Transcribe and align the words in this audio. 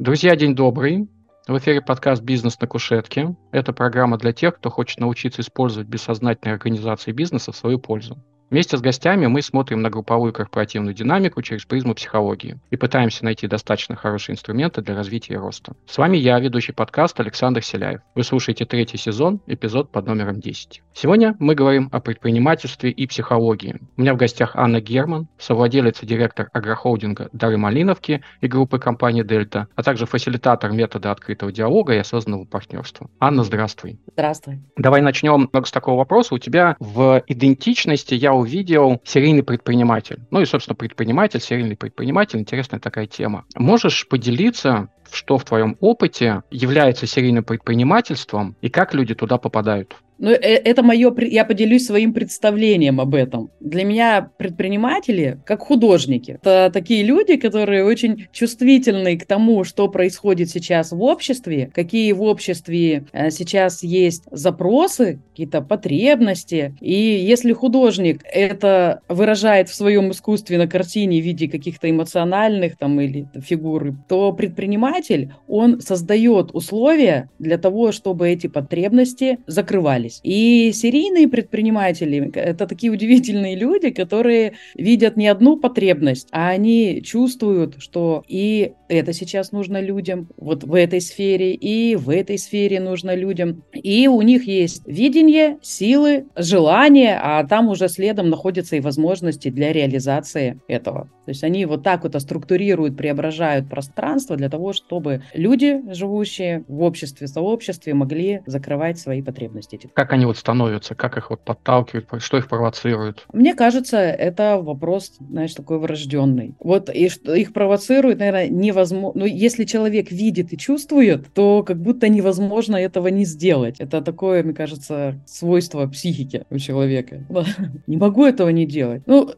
Друзья, 0.00 0.34
день 0.34 0.54
добрый. 0.54 1.10
В 1.46 1.58
эфире 1.58 1.82
подкаст 1.82 2.22
«Бизнес 2.22 2.58
на 2.58 2.66
кушетке». 2.66 3.36
Это 3.52 3.74
программа 3.74 4.16
для 4.16 4.32
тех, 4.32 4.56
кто 4.56 4.70
хочет 4.70 4.98
научиться 4.98 5.42
использовать 5.42 5.88
бессознательные 5.88 6.54
организации 6.54 7.12
бизнеса 7.12 7.52
в 7.52 7.56
свою 7.56 7.78
пользу. 7.78 8.16
Вместе 8.50 8.76
с 8.76 8.80
гостями 8.80 9.26
мы 9.28 9.42
смотрим 9.42 9.80
на 9.80 9.90
групповую 9.90 10.32
корпоративную 10.32 10.92
динамику 10.92 11.40
через 11.40 11.64
призму 11.64 11.94
психологии 11.94 12.58
и 12.70 12.76
пытаемся 12.76 13.24
найти 13.24 13.46
достаточно 13.46 13.94
хорошие 13.94 14.34
инструменты 14.34 14.82
для 14.82 14.96
развития 14.96 15.34
и 15.34 15.36
роста. 15.36 15.74
С 15.86 15.98
вами 15.98 16.16
я, 16.16 16.40
ведущий 16.40 16.72
подкаста 16.72 17.22
Александр 17.22 17.62
Селяев. 17.62 18.00
Вы 18.16 18.24
слушаете 18.24 18.64
третий 18.64 18.96
сезон, 18.96 19.40
эпизод 19.46 19.92
под 19.92 20.08
номером 20.08 20.40
10. 20.40 20.82
Сегодня 20.94 21.36
мы 21.38 21.54
говорим 21.54 21.90
о 21.92 22.00
предпринимательстве 22.00 22.90
и 22.90 23.06
психологии. 23.06 23.78
У 23.96 24.00
меня 24.00 24.14
в 24.14 24.16
гостях 24.16 24.56
Анна 24.56 24.80
Герман, 24.80 25.28
совладелец 25.38 26.02
и 26.02 26.06
директор 26.06 26.48
агрохолдинга 26.52 27.28
Дары 27.32 27.56
Малиновки 27.56 28.24
и 28.40 28.48
группы 28.48 28.80
компании 28.80 29.22
Дельта, 29.22 29.68
а 29.76 29.84
также 29.84 30.06
фасилитатор 30.06 30.72
метода 30.72 31.12
открытого 31.12 31.52
диалога 31.52 31.94
и 31.94 31.98
осознанного 31.98 32.46
партнерства. 32.46 33.08
Анна, 33.20 33.44
здравствуй. 33.44 34.00
Здравствуй. 34.14 34.58
Давай 34.76 35.02
начнем 35.02 35.48
с 35.52 35.70
такого 35.70 35.98
вопроса. 35.98 36.34
У 36.34 36.38
тебя 36.38 36.74
в 36.80 37.22
идентичности 37.28 38.14
я 38.14 38.39
увидел 38.40 39.00
серийный 39.04 39.42
предприниматель. 39.42 40.20
Ну 40.30 40.40
и, 40.40 40.44
собственно, 40.44 40.74
предприниматель, 40.74 41.40
серийный 41.40 41.76
предприниматель, 41.76 42.38
интересная 42.38 42.80
такая 42.80 43.06
тема. 43.06 43.44
Можешь 43.54 44.08
поделиться, 44.08 44.88
что 45.12 45.38
в 45.38 45.44
твоем 45.44 45.76
опыте 45.80 46.42
является 46.50 47.06
серийным 47.06 47.44
предпринимательством 47.44 48.56
и 48.60 48.68
как 48.68 48.94
люди 48.94 49.14
туда 49.14 49.38
попадают? 49.38 49.96
Ну, 50.20 50.30
э, 50.30 50.36
это 50.36 50.82
мое, 50.82 51.12
я 51.22 51.46
поделюсь 51.46 51.86
своим 51.86 52.12
представлением 52.12 53.00
об 53.00 53.14
этом. 53.14 53.50
Для 53.58 53.84
меня 53.84 54.30
предприниматели 54.36 55.40
как 55.46 55.62
художники. 55.62 56.32
Это 56.32 56.70
такие 56.72 57.02
люди, 57.02 57.36
которые 57.36 57.84
очень 57.84 58.26
чувствительны 58.30 59.16
к 59.16 59.24
тому, 59.24 59.64
что 59.64 59.88
происходит 59.88 60.50
сейчас 60.50 60.92
в 60.92 61.02
обществе, 61.02 61.70
какие 61.74 62.12
в 62.12 62.22
обществе 62.22 63.06
э, 63.12 63.30
сейчас 63.30 63.82
есть 63.82 64.24
запросы, 64.30 65.20
какие-то 65.30 65.62
потребности. 65.62 66.74
И 66.82 66.92
если 66.92 67.54
художник 67.54 68.20
это 68.30 69.00
выражает 69.08 69.70
в 69.70 69.74
своем 69.74 70.10
искусстве 70.10 70.58
на 70.58 70.66
картине 70.66 71.22
в 71.22 71.24
виде 71.24 71.48
каких-то 71.48 71.88
эмоциональных 71.88 72.76
там 72.76 73.00
или 73.00 73.26
фигуры, 73.42 73.96
то 74.06 74.34
предприниматель, 74.34 75.32
он 75.48 75.80
создает 75.80 76.50
условия 76.52 77.30
для 77.38 77.56
того, 77.56 77.90
чтобы 77.92 78.28
эти 78.28 78.48
потребности 78.48 79.38
закрывались 79.46 80.09
появились. 80.10 80.20
И 80.22 80.72
серийные 80.72 81.28
предприниматели– 81.28 82.30
это 82.34 82.66
такие 82.66 82.92
удивительные 82.92 83.56
люди, 83.56 83.90
которые 83.90 84.54
видят 84.74 85.16
не 85.16 85.28
одну 85.28 85.56
потребность, 85.56 86.28
а 86.32 86.48
они 86.48 87.02
чувствуют, 87.02 87.76
что 87.78 88.24
и 88.28 88.72
это 88.88 89.12
сейчас 89.12 89.52
нужно 89.52 89.80
людям, 89.80 90.28
вот 90.36 90.64
в 90.64 90.74
этой 90.74 91.00
сфере, 91.00 91.54
и 91.54 91.94
в 91.96 92.10
этой 92.10 92.38
сфере 92.38 92.80
нужно 92.80 93.14
людям. 93.14 93.62
И 93.72 94.08
у 94.08 94.20
них 94.22 94.46
есть 94.46 94.82
видение, 94.86 95.58
силы, 95.62 96.26
желание, 96.36 97.18
а 97.22 97.44
там 97.44 97.68
уже 97.68 97.88
следом 97.88 98.30
находятся 98.30 98.76
и 98.76 98.80
возможности 98.80 99.48
для 99.48 99.72
реализации 99.72 100.60
этого. 100.66 101.04
То 101.24 101.30
есть 101.30 101.44
они 101.44 101.64
вот 101.66 101.84
так 101.84 102.02
вот 102.02 102.20
структурируют, 102.20 102.96
преображают 102.96 103.68
пространство 103.68 104.36
для 104.36 104.50
того, 104.50 104.72
чтобы 104.72 105.22
люди, 105.34 105.80
живущие 105.92 106.64
в 106.66 106.82
обществе, 106.82 107.28
сообществе, 107.28 107.94
могли 107.94 108.40
закрывать 108.46 108.98
свои 108.98 109.22
потребности 109.22 109.78
как 110.00 110.14
они 110.14 110.24
вот 110.24 110.38
становятся, 110.38 110.94
как 110.94 111.18
их 111.18 111.28
вот 111.28 111.40
подталкивают, 111.42 112.06
что 112.20 112.38
их 112.38 112.48
провоцирует? 112.48 113.26
Мне 113.34 113.54
кажется, 113.54 113.98
это 113.98 114.56
вопрос, 114.56 115.12
знаешь, 115.20 115.52
такой 115.52 115.78
врожденный. 115.78 116.54
Вот 116.58 116.88
и 116.88 117.10
что 117.10 117.34
их 117.34 117.52
провоцирует, 117.52 118.18
наверное, 118.18 118.48
невозможно. 118.48 119.20
Ну, 119.20 119.26
если 119.26 119.64
человек 119.64 120.10
видит 120.10 120.54
и 120.54 120.56
чувствует, 120.56 121.26
то 121.34 121.62
как 121.62 121.82
будто 121.82 122.08
невозможно 122.08 122.76
этого 122.76 123.08
не 123.08 123.26
сделать. 123.26 123.78
Это 123.78 124.00
такое, 124.00 124.42
мне 124.42 124.54
кажется, 124.54 125.20
свойство 125.26 125.86
психики 125.86 126.46
у 126.48 126.56
человека. 126.56 127.26
Не 127.86 127.98
могу 127.98 128.24
этого 128.24 128.48
не 128.48 128.64
делать. 128.64 129.02
Ну, 129.06 129.30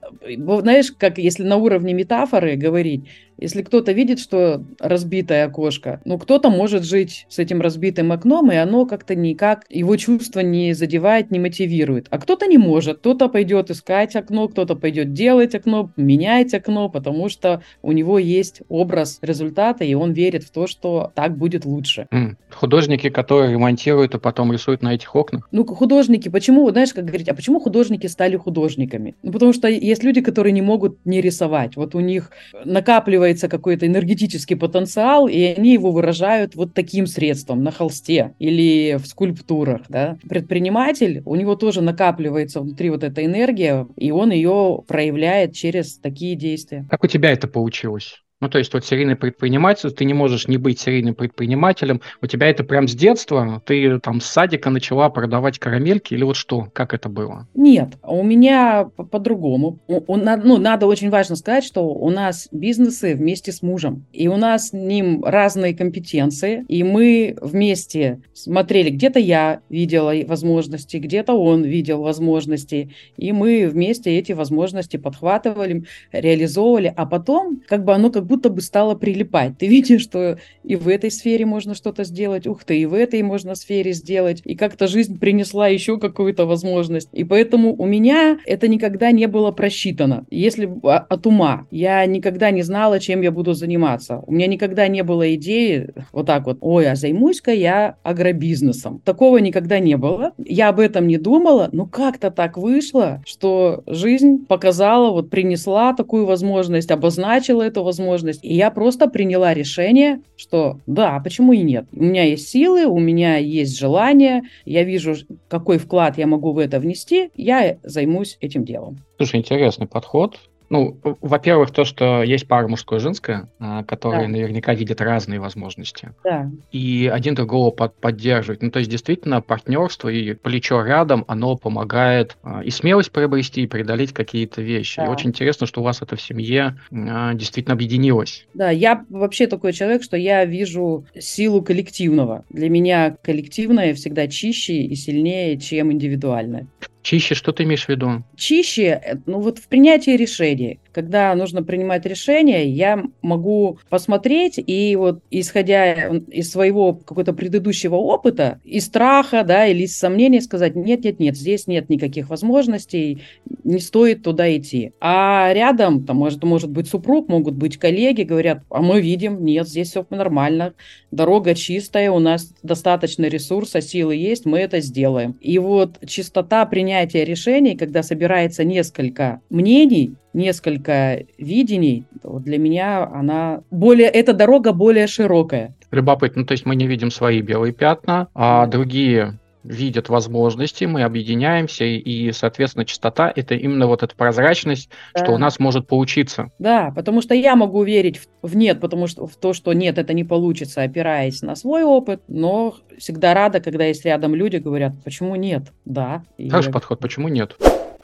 знаешь, 0.61 0.93
как 0.93 1.19
если 1.19 1.43
на 1.43 1.57
уровне 1.57 1.93
метафоры 1.93 2.55
говорить, 2.55 3.09
если 3.43 3.63
кто-то 3.63 3.91
видит, 3.91 4.21
что 4.21 4.65
разбитое 4.79 5.47
окошко, 5.47 6.01
ну, 6.05 6.19
кто-то 6.19 6.49
может 6.49 6.85
жить 6.85 7.27
с 7.29 7.41
этим 7.41 7.61
разбитым 7.61 8.13
окном, 8.13 8.53
и 8.53 8.55
оно 8.57 8.87
как-то 8.87 9.17
никак 9.17 9.65
его 9.69 9.97
чувства 9.97 10.41
не 10.53 10.75
задевает, 10.75 11.31
не 11.31 11.41
мотивирует. 11.41 12.07
А 12.11 12.19
кто-то 12.19 12.47
не 12.47 12.59
может. 12.59 12.99
Кто-то 12.99 13.29
пойдет 13.29 13.71
искать 13.71 14.15
окно, 14.17 14.49
кто-то 14.49 14.77
пойдет 14.77 15.13
делать 15.13 15.55
окно, 15.55 15.91
менять 15.97 16.55
окно, 16.55 16.89
потому 16.89 17.29
что 17.29 17.63
у 17.83 17.93
него 17.93 18.19
есть 18.19 18.63
образ 18.69 19.19
результата, 19.23 19.85
и 19.85 19.95
он 19.95 20.13
верит 20.13 20.45
в 20.45 20.51
то, 20.51 20.67
что 20.67 21.11
так 21.15 21.37
будет 21.37 21.65
лучше. 21.65 22.07
Mm. 22.13 22.37
Художники, 22.51 23.09
которые 23.09 23.53
ремонтируют 23.53 24.15
и 24.15 24.19
потом 24.19 24.53
рисуют 24.53 24.83
на 24.83 24.95
этих 24.95 25.17
окнах? 25.17 25.49
Ну, 25.51 25.65
художники, 25.65 26.29
почему, 26.29 26.71
знаешь, 26.71 26.93
как 26.93 27.07
говорить, 27.07 27.29
а 27.29 27.35
почему 27.35 27.59
художники 27.59 28.07
стали 28.07 28.37
художниками? 28.37 29.15
Ну, 29.23 29.33
потому 29.33 29.53
что 29.53 29.69
есть 29.69 30.05
люди, 30.05 30.21
которые 30.21 30.53
не 30.53 30.63
могут 30.63 30.99
не 31.05 31.21
рисовать. 31.21 31.77
Вот 31.77 31.95
у 31.95 32.01
них 32.01 32.31
накапливается 32.65 32.93
накапливается 33.33 33.49
какой-то 33.49 33.87
энергетический 33.87 34.57
потенциал, 34.57 35.29
и 35.29 35.43
они 35.43 35.73
его 35.73 35.93
выражают 35.93 36.55
вот 36.55 36.75
таким 36.75 37.07
средством 37.07 37.63
на 37.63 37.71
холсте 37.71 38.35
или 38.39 38.99
в 39.03 39.07
скульптурах. 39.07 39.83
Да? 39.89 40.17
Предприниматель, 40.33 41.21
у 41.27 41.35
него 41.35 41.57
тоже 41.57 41.83
накапливается 41.83 42.63
внутри 42.63 42.89
вот 42.89 43.05
эта 43.05 43.23
энергия, 43.23 43.87
и 43.99 44.13
он 44.13 44.31
ее 44.31 44.83
проявляет 44.89 45.53
через 45.53 45.99
такие 45.99 46.37
действия. 46.37 46.87
Как 46.89 47.05
у 47.05 47.07
тебя 47.07 47.33
это 47.33 47.49
получилось? 47.49 48.23
Ну, 48.43 48.49
то 48.49 48.59
есть 48.59 48.75
вот 48.75 48.85
серийный 48.85 49.15
предприниматель, 49.15 49.93
ты 49.93 50.05
не 50.05 50.15
можешь 50.15 50.49
не 50.49 50.57
быть 50.57 50.81
серийным 50.81 51.15
предпринимателем. 51.15 52.01
У 52.21 52.27
тебя 52.27 52.49
это 52.49 52.65
прям 52.65 52.89
с 52.89 52.93
детства? 52.93 53.63
Ты 53.65 54.01
там 54.01 54.21
с 54.21 54.27
садика 54.27 54.69
начала 54.69 55.09
продавать 55.11 55.61
карамельки 55.61 56.15
или 56.15 56.25
вот 56.25 56.35
что? 56.35 56.67
Как 56.73 56.93
это 56.93 57.09
было? 57.09 57.47
Нет, 57.55 57.91
у 58.03 58.25
меня 58.25 58.87
по-другому. 59.13 59.79
Ну, 59.87 60.57
надо 60.57 60.87
очень 60.89 61.09
важно 61.09 61.37
сказать, 61.37 61.63
что 61.63 61.87
у 61.87 62.11
нас 62.11 62.49
бизнесы 62.51 63.15
вместе 63.15 63.53
с 63.53 63.63
мужем. 63.63 64.07
И 64.13 64.27
у 64.27 64.37
нас 64.37 64.71
с 64.71 64.73
ним 64.73 65.23
разные 65.25 65.73
компетенции. 65.73 66.65
И 66.67 66.83
мы 66.83 67.37
вместе 67.41 68.23
смотрели, 68.35 68.91
где-то 68.91 69.21
я 69.21 69.61
видела 69.69 70.13
возможности, 70.27 70.97
где-то 70.97 71.33
он 71.33 71.63
видел 71.63 72.03
возможности. 72.03 72.91
И 73.17 73.31
мы 73.31 73.69
вместе 73.69 74.19
эти 74.19 74.33
возможности 74.33 74.97
подхватывали, 74.97 75.85
реализовывали. 76.11 76.93
А 76.97 77.07
потом 77.07 77.63
как 77.69 77.85
бы 77.85 77.95
оно 77.95 78.11
как 78.11 78.27
будто 78.33 78.49
бы 78.49 78.63
стало 78.63 78.95
прилипать. 78.95 79.59
Ты 79.59 79.67
видишь, 79.67 80.01
что 80.01 80.39
и 80.65 80.75
в 80.75 80.89
этой 80.89 81.11
сфере 81.11 81.45
можно 81.45 81.75
что-то 81.75 82.05
сделать, 82.05 82.47
ух 82.47 82.65
ты, 82.65 82.81
и 82.81 82.87
в 82.87 82.95
этой 82.95 83.21
можно 83.23 83.55
сфере 83.55 83.93
сделать, 83.93 84.41
и 84.47 84.55
как-то 84.55 84.87
жизнь 84.87 85.19
принесла 85.19 85.69
еще 85.69 85.99
какую-то 85.99 86.47
возможность. 86.47 87.11
И 87.13 87.25
поэтому 87.25 87.75
у 87.75 87.85
меня 87.85 88.39
это 88.47 88.69
никогда 88.69 89.11
не 89.11 89.27
было 89.27 89.51
просчитано. 89.51 90.25
Если 90.31 90.67
от 90.83 91.27
ума, 91.27 91.67
я 91.71 92.07
никогда 92.07 92.51
не 92.51 92.63
знала, 92.63 93.01
чем 93.01 93.21
я 93.21 93.31
буду 93.31 93.53
заниматься. 93.53 94.23
У 94.27 94.33
меня 94.33 94.47
никогда 94.47 94.89
не 94.89 95.03
было 95.03 95.35
идеи 95.35 95.91
вот 96.11 96.25
так 96.25 96.47
вот, 96.47 96.57
ой, 96.63 96.91
а 96.91 96.97
займусь-ка 96.97 97.53
я 97.53 97.97
агробизнесом. 98.03 99.03
Такого 99.05 99.37
никогда 99.37 99.79
не 99.79 99.99
было. 99.99 100.33
Я 100.39 100.71
об 100.71 100.81
этом 100.81 101.07
не 101.07 101.19
думала, 101.19 101.69
но 101.73 101.85
как-то 101.85 102.31
так 102.31 102.57
вышло, 102.57 103.23
что 103.27 103.83
жизнь 103.87 104.47
показала, 104.47 105.11
вот 105.11 105.29
принесла 105.29 105.93
такую 105.93 106.25
возможность, 106.25 106.91
обозначила 106.91 107.61
эту 107.61 107.85
возможность, 107.85 108.22
возможность. 108.23 108.45
И 108.45 108.55
я 108.55 108.71
просто 108.71 109.09
приняла 109.09 109.55
решение, 109.55 110.21
что 110.37 110.79
да, 110.87 111.21
почему 111.21 111.53
и 111.53 111.63
нет. 111.63 111.87
У 111.93 112.03
меня 112.03 112.25
есть 112.25 112.49
силы, 112.49 112.87
у 112.87 112.99
меня 112.99 113.37
есть 113.37 113.79
желание, 113.79 114.43
я 114.65 114.85
вижу, 114.85 115.15
какой 115.49 115.79
вклад 115.79 116.19
я 116.19 116.27
могу 116.27 116.53
в 116.53 116.59
это 116.59 116.81
внести, 116.81 117.31
я 117.37 117.79
займусь 117.83 118.39
этим 118.41 118.65
делом. 118.65 118.99
Слушай, 119.19 119.41
интересный 119.41 119.87
подход. 119.87 120.39
Ну, 120.73 120.99
во-первых, 121.03 121.71
то, 121.71 121.85
что 121.85 122.23
есть 122.23 122.49
пара 122.49 122.67
мужское 122.67 122.99
и 122.99 123.03
женское, 123.03 123.47
а, 123.59 123.85
которые 123.85 124.23
да. 124.23 124.29
наверняка 124.29 124.73
видят 124.73 125.03
разные 125.03 125.39
возможности. 125.39 126.15
Да. 126.25 126.51
И 126.71 127.11
один 127.13 127.35
другого 127.35 127.71
под 127.71 127.95
поддерживает. 127.97 128.63
Ну, 128.63 128.71
то 128.71 128.79
есть, 128.79 128.91
действительно, 128.91 129.43
партнерство 129.43 130.09
и 130.09 130.33
плечо 130.33 130.83
рядом, 130.83 131.27
оно 131.29 131.59
помогает 131.59 132.39
а, 132.43 132.63
и 132.63 132.71
смелость 132.71 133.13
приобрести, 133.13 133.65
и 133.65 133.67
преодолеть 133.67 134.15
какие-то 134.15 134.63
вещи. 134.63 134.97
Да. 134.97 135.05
И 135.05 135.09
очень 135.11 135.29
интересно, 135.29 135.67
что 135.67 135.83
у 135.83 135.85
вас 135.85 136.01
это 136.01 136.17
в 136.17 136.23
семье 136.23 136.79
а, 136.91 137.35
действительно 137.35 137.75
объединилось. 137.75 138.47
Да, 138.55 138.71
я 138.71 139.05
вообще 139.11 139.49
такой 139.49 139.75
человек, 139.75 140.03
что 140.03 140.17
я 140.17 140.47
вижу 140.47 141.05
силу 141.19 141.61
коллективного. 141.61 142.47
Для 142.49 142.71
меня 142.71 143.15
коллективное 143.23 143.93
всегда 143.93 144.27
чище 144.27 144.77
и 144.77 144.95
сильнее, 144.95 145.59
чем 145.59 145.93
индивидуальное. 145.93 146.67
Чище, 147.03 147.35
что 147.35 147.53
ты 147.53 147.65
имеешь 147.65 147.87
в 147.87 147.89
виду? 147.89 148.23
Чище, 148.37 149.01
э, 149.05 149.17
ну 149.27 149.41
вот 149.41 149.59
в 149.59 149.69
принятии 149.69 150.13
решений. 150.17 150.81
Когда 150.93 151.35
нужно 151.35 151.63
принимать 151.63 152.07
решение, 152.07 152.69
я 152.69 153.03
могу 153.23 153.79
посмотреть 153.89 154.63
и 154.65 154.95
вот 154.97 155.23
исходя 155.31 156.09
из 156.31 156.51
своего 156.51 156.95
какого-то 156.95 157.33
предыдущего 157.33 157.97
опыта, 157.97 158.61
из 158.65 158.87
страха, 158.87 159.43
да, 159.45 159.67
или 159.67 159.85
из 159.85 159.97
сомнений 159.97 160.41
сказать, 160.41 160.77
нет, 160.77 161.05
нет, 161.05 161.19
нет, 161.19 161.37
здесь 161.37 161.67
нет 161.67 161.89
никаких 161.89 162.29
возможностей, 162.31 163.23
не 163.65 163.79
стоит 163.79 164.23
туда 164.23 164.55
идти. 164.57 164.93
А 165.01 165.53
рядом, 165.53 166.05
там, 166.05 166.17
может, 166.17 166.43
может 166.45 166.71
быть 166.71 166.89
супруг, 166.89 167.29
могут 167.29 167.55
быть 167.55 167.79
коллеги, 167.79 168.23
говорят, 168.23 168.63
а 168.71 168.83
мы 168.83 169.01
видим, 169.01 169.45
нет, 169.45 169.69
здесь 169.69 169.91
все 169.91 170.07
нормально, 170.11 170.75
дорога 171.11 171.55
чистая, 171.55 172.11
у 172.11 172.19
нас 172.19 172.53
достаточно 172.63 173.27
ресурса, 173.27 173.81
силы 173.81 174.17
есть, 174.17 174.45
мы 174.45 174.59
это 174.59 174.81
сделаем. 174.81 175.37
И 175.41 175.59
вот 175.59 175.99
чистота 176.07 176.65
принятия 176.67 177.25
решений, 177.25 177.77
когда 177.77 178.03
собирается 178.03 178.65
несколько 178.65 179.41
мнений, 179.49 180.17
несколько 180.33 181.25
видений, 181.39 182.05
вот 182.23 182.43
для 182.43 182.59
меня 182.59 183.05
она 183.05 183.63
более, 183.71 184.09
эта 184.09 184.33
дорога 184.33 184.73
более 184.73 185.07
широкая. 185.07 185.75
Любопытно, 185.91 186.45
то 186.47 186.53
есть 186.53 186.67
мы 186.67 186.75
не 186.77 186.87
видим 186.87 187.11
свои 187.11 187.41
белые 187.43 187.73
пятна, 187.73 188.29
а 188.35 188.67
другие 188.67 189.39
видят 189.65 190.09
возможности, 190.09 190.85
мы 190.85 191.03
объединяемся, 191.03 191.85
и, 191.85 192.33
соответственно, 192.33 192.85
чистота– 192.85 193.33
это 193.37 193.55
именно 193.55 193.87
вот 193.87 194.03
эта 194.03 194.15
прозрачность, 194.15 194.91
да. 195.15 195.23
что 195.23 195.33
у 195.33 195.39
нас 195.39 195.59
может 195.59 195.87
получиться. 195.87 196.51
Да, 196.59 196.93
потому 196.95 197.23
что 197.23 197.35
я 197.35 197.55
могу 197.57 197.83
верить 197.85 198.19
в, 198.19 198.49
в 198.49 198.57
нет, 198.57 198.81
потому 198.81 199.07
что 199.07 199.27
в 199.27 199.37
то, 199.37 199.53
что 199.53 199.73
нет, 199.73 199.99
это 199.99 200.15
не 200.15 200.25
получится, 200.25 200.83
опираясь 200.83 201.43
на 201.43 201.55
свой 201.55 201.85
опыт, 201.85 202.23
но 202.29 202.75
всегда 202.99 203.35
рада, 203.35 203.61
когда 203.61 203.85
есть 203.85 204.05
рядом 204.05 204.35
люди, 204.35 204.57
говорят, 204.57 204.93
почему 205.05 205.37
нет? 205.37 205.73
Да. 205.85 206.25
Хороший 206.51 206.71
и... 206.71 206.73
подход, 206.73 206.99
почему 206.99 207.29
нет? 207.29 207.57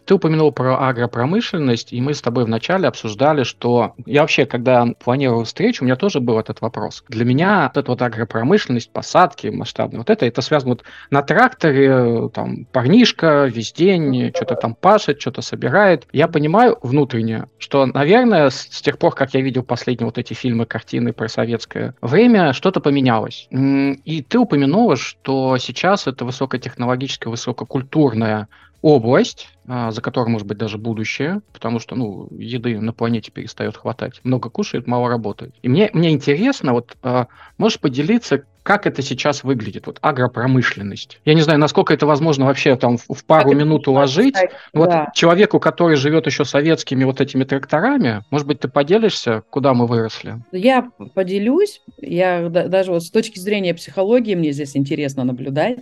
Ты 0.08 0.14
упомянул 0.14 0.52
про 0.52 0.88
агропромышленность, 0.88 1.92
и 1.92 2.00
мы 2.00 2.14
с 2.14 2.22
тобой 2.22 2.46
вначале 2.46 2.88
обсуждали, 2.88 3.42
что 3.42 3.92
я 4.06 4.22
вообще, 4.22 4.46
когда 4.46 4.86
планировал 5.04 5.44
встречу, 5.44 5.84
у 5.84 5.86
меня 5.86 5.96
тоже 5.96 6.20
был 6.20 6.38
этот 6.38 6.62
вопрос. 6.62 7.04
Для 7.08 7.26
меня 7.26 7.64
вот 7.64 7.76
эта 7.76 7.90
вот 7.90 8.00
агропромышленность, 8.00 8.90
посадки 8.90 9.48
масштабные, 9.48 9.98
вот 9.98 10.08
это, 10.08 10.24
это 10.24 10.40
связано 10.40 10.70
вот 10.70 10.84
на 11.10 11.20
тракторе, 11.20 12.30
там, 12.30 12.64
парнишка 12.72 13.44
весь 13.52 13.70
день 13.74 14.32
что-то 14.34 14.54
там 14.54 14.74
пашет, 14.74 15.20
что-то 15.20 15.42
собирает. 15.42 16.06
Я 16.10 16.26
понимаю 16.26 16.78
внутренне, 16.80 17.44
что, 17.58 17.84
наверное, 17.84 18.48
с, 18.48 18.60
с 18.60 18.80
тех 18.80 18.96
пор, 18.96 19.14
как 19.14 19.34
я 19.34 19.42
видел 19.42 19.62
последние 19.62 20.06
вот 20.06 20.16
эти 20.16 20.32
фильмы, 20.32 20.64
картины 20.64 21.12
про 21.12 21.28
советское 21.28 21.94
время, 22.00 22.54
что-то 22.54 22.80
поменялось. 22.80 23.46
И 23.50 24.24
ты 24.26 24.38
упомянула, 24.38 24.96
что 24.96 25.58
сейчас 25.58 26.06
это 26.06 26.24
высокотехнологическая, 26.24 27.30
высококультурная 27.30 28.48
область, 28.82 29.48
а, 29.66 29.90
за 29.90 30.00
которой 30.00 30.28
может 30.28 30.46
быть 30.46 30.58
даже 30.58 30.78
будущее, 30.78 31.40
потому 31.52 31.78
что 31.80 31.96
ну, 31.96 32.28
еды 32.30 32.80
на 32.80 32.92
планете 32.92 33.30
перестает 33.30 33.76
хватать. 33.76 34.20
Много 34.22 34.50
кушают, 34.50 34.86
мало 34.86 35.08
работают. 35.08 35.54
И 35.62 35.68
мне, 35.68 35.90
мне 35.92 36.10
интересно, 36.10 36.72
вот 36.72 36.96
а, 37.02 37.26
можешь 37.58 37.80
поделиться, 37.80 38.44
как 38.62 38.86
это 38.86 39.02
сейчас 39.02 39.44
выглядит, 39.44 39.86
вот 39.86 39.98
агропромышленность. 40.02 41.20
Я 41.24 41.34
не 41.34 41.40
знаю, 41.40 41.58
насколько 41.58 41.94
это 41.94 42.06
возможно 42.06 42.44
вообще 42.44 42.76
там 42.76 42.98
в 42.98 43.24
пару 43.24 43.50
как 43.50 43.58
минут 43.58 43.88
уложить. 43.88 44.34
Да. 44.34 44.48
Вот 44.74 45.14
человеку, 45.14 45.58
который 45.58 45.96
живет 45.96 46.26
еще 46.26 46.44
советскими 46.44 47.04
вот 47.04 47.20
этими 47.20 47.44
тракторами, 47.44 48.24
может 48.30 48.46
быть, 48.46 48.60
ты 48.60 48.68
поделишься, 48.68 49.42
куда 49.50 49.74
мы 49.74 49.86
выросли? 49.86 50.36
Я 50.52 50.90
поделюсь. 51.14 51.80
Я 51.96 52.48
даже 52.50 52.92
вот 52.92 53.02
с 53.02 53.10
точки 53.10 53.38
зрения 53.38 53.74
психологии 53.74 54.34
мне 54.34 54.52
здесь 54.52 54.76
интересно 54.76 55.24
наблюдать 55.24 55.78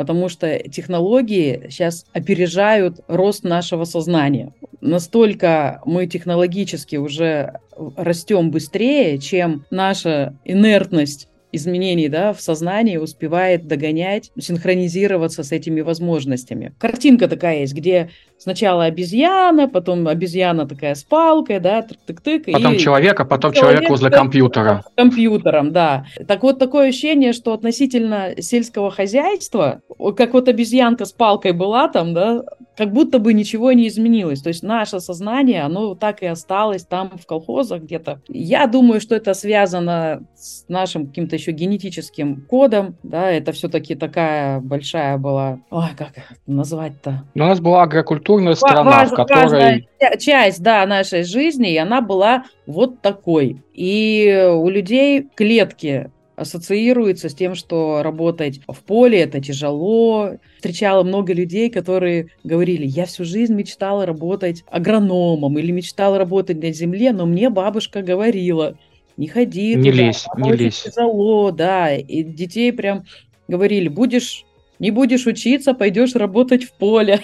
потому 0.00 0.30
что 0.30 0.58
технологии 0.70 1.66
сейчас 1.68 2.06
опережают 2.14 3.00
рост 3.06 3.44
нашего 3.44 3.84
сознания. 3.84 4.54
Настолько 4.80 5.82
мы 5.84 6.06
технологически 6.06 6.96
уже 6.96 7.60
растем 7.98 8.50
быстрее, 8.50 9.18
чем 9.18 9.66
наша 9.70 10.38
инертность 10.46 11.28
изменений 11.52 12.08
да, 12.08 12.32
в 12.32 12.40
сознании 12.40 12.96
успевает 12.96 13.66
догонять, 13.66 14.30
синхронизироваться 14.38 15.42
с 15.42 15.52
этими 15.52 15.80
возможностями. 15.80 16.74
Картинка 16.78 17.28
такая 17.28 17.60
есть, 17.60 17.74
где 17.74 18.10
сначала 18.38 18.84
обезьяна, 18.84 19.68
потом 19.68 20.08
обезьяна 20.08 20.66
такая 20.66 20.94
с 20.94 21.02
палкой, 21.02 21.60
да, 21.60 21.80
тык-тык-тык. 21.80 22.52
Потом 22.52 22.74
и 22.74 22.78
человек, 22.78 23.20
а 23.20 23.24
потом 23.24 23.52
человек, 23.52 23.80
человек 23.80 23.90
возле 23.90 24.10
компьютера. 24.10 24.84
Компьютером, 24.96 25.72
да. 25.72 26.06
Так 26.26 26.42
вот, 26.42 26.58
такое 26.58 26.88
ощущение, 26.88 27.32
что 27.32 27.52
относительно 27.52 28.34
сельского 28.38 28.90
хозяйства, 28.90 29.82
как 30.16 30.32
вот 30.32 30.48
обезьянка 30.48 31.04
с 31.04 31.12
палкой 31.12 31.52
была 31.52 31.88
там, 31.88 32.14
да, 32.14 32.42
как 32.80 32.94
будто 32.94 33.18
бы 33.18 33.34
ничего 33.34 33.72
не 33.72 33.88
изменилось. 33.88 34.40
То 34.40 34.48
есть 34.48 34.62
наше 34.62 35.00
сознание, 35.00 35.64
оно 35.64 35.94
так 35.94 36.22
и 36.22 36.26
осталось 36.26 36.82
там 36.82 37.10
в 37.18 37.26
колхозах 37.26 37.82
где-то. 37.82 38.22
Я 38.26 38.66
думаю, 38.66 39.02
что 39.02 39.14
это 39.14 39.34
связано 39.34 40.22
с 40.34 40.64
нашим 40.66 41.06
каким-то 41.06 41.36
еще 41.36 41.52
генетическим 41.52 42.40
кодом, 42.40 42.96
да, 43.02 43.30
это 43.30 43.52
все-таки 43.52 43.94
такая 43.96 44.60
большая 44.60 45.18
была, 45.18 45.58
ой, 45.68 45.90
как 45.94 46.12
назвать-то? 46.46 47.24
Ну, 47.34 47.44
у 47.44 47.48
нас 47.48 47.60
была 47.60 47.82
агрокультурная 47.82 48.54
страна, 48.54 48.82
Важ, 48.82 49.10
в 49.10 49.14
которой... 49.14 49.86
Часть, 50.18 50.62
да, 50.62 50.86
нашей 50.86 51.24
жизни, 51.24 51.74
и 51.74 51.76
она 51.76 52.00
была 52.00 52.44
вот 52.66 53.02
такой. 53.02 53.62
И 53.74 54.48
у 54.50 54.70
людей 54.70 55.28
клетки 55.34 56.10
ассоциируется 56.40 57.28
с 57.28 57.34
тем, 57.34 57.54
что 57.54 58.02
работать 58.02 58.60
в 58.66 58.78
поле 58.78 59.20
это 59.20 59.40
тяжело. 59.40 60.36
Встречала 60.56 61.02
много 61.02 61.34
людей, 61.34 61.68
которые 61.68 62.28
говорили, 62.44 62.86
я 62.86 63.04
всю 63.04 63.24
жизнь 63.24 63.54
мечтала 63.54 64.06
работать 64.06 64.64
агрономом 64.70 65.58
или 65.58 65.70
мечтала 65.70 66.16
работать 66.16 66.62
на 66.62 66.72
земле, 66.72 67.12
но 67.12 67.26
мне 67.26 67.50
бабушка 67.50 68.00
говорила, 68.00 68.78
не 69.18 69.26
ходи 69.26 69.74
не 69.74 69.90
туда, 69.90 70.02
лезь, 70.02 70.26
не 70.38 70.52
лезь. 70.52 70.82
тяжело, 70.82 71.50
да, 71.50 71.94
и 71.94 72.22
детей 72.22 72.72
прям 72.72 73.04
говорили, 73.46 73.88
будешь 73.88 74.46
не 74.80 74.90
будешь 74.90 75.26
учиться, 75.26 75.74
пойдешь 75.74 76.14
работать 76.14 76.64
в 76.64 76.72
поле. 76.72 77.20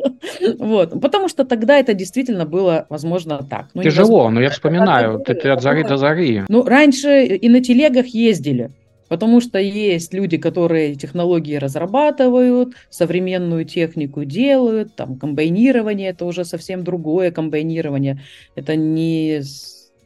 вот. 0.58 0.98
Потому 1.00 1.28
что 1.28 1.44
тогда 1.44 1.76
это 1.78 1.92
действительно 1.92 2.46
было 2.46 2.86
возможно 2.88 3.46
так. 3.48 3.68
Ну, 3.74 3.82
Тяжело, 3.82 4.30
но 4.30 4.40
я 4.40 4.48
вспоминаю, 4.48 5.18
ты, 5.18 5.34
ты 5.34 5.50
от 5.50 5.60
зари 5.60 5.82
до 5.82 5.96
зари. 5.96 6.44
Ну, 6.48 6.64
раньше 6.64 7.24
и 7.24 7.48
на 7.48 7.60
телегах 7.60 8.06
ездили. 8.06 8.70
Потому 9.08 9.40
что 9.40 9.58
есть 9.58 10.14
люди, 10.14 10.38
которые 10.38 10.94
технологии 10.94 11.56
разрабатывают, 11.56 12.74
современную 12.90 13.64
технику 13.64 14.24
делают, 14.24 14.94
там 14.94 15.18
комбайнирование 15.18 16.10
это 16.10 16.24
уже 16.24 16.44
совсем 16.44 16.84
другое 16.84 17.32
комбайнирование. 17.32 18.22
Это 18.54 18.76
не 18.76 19.42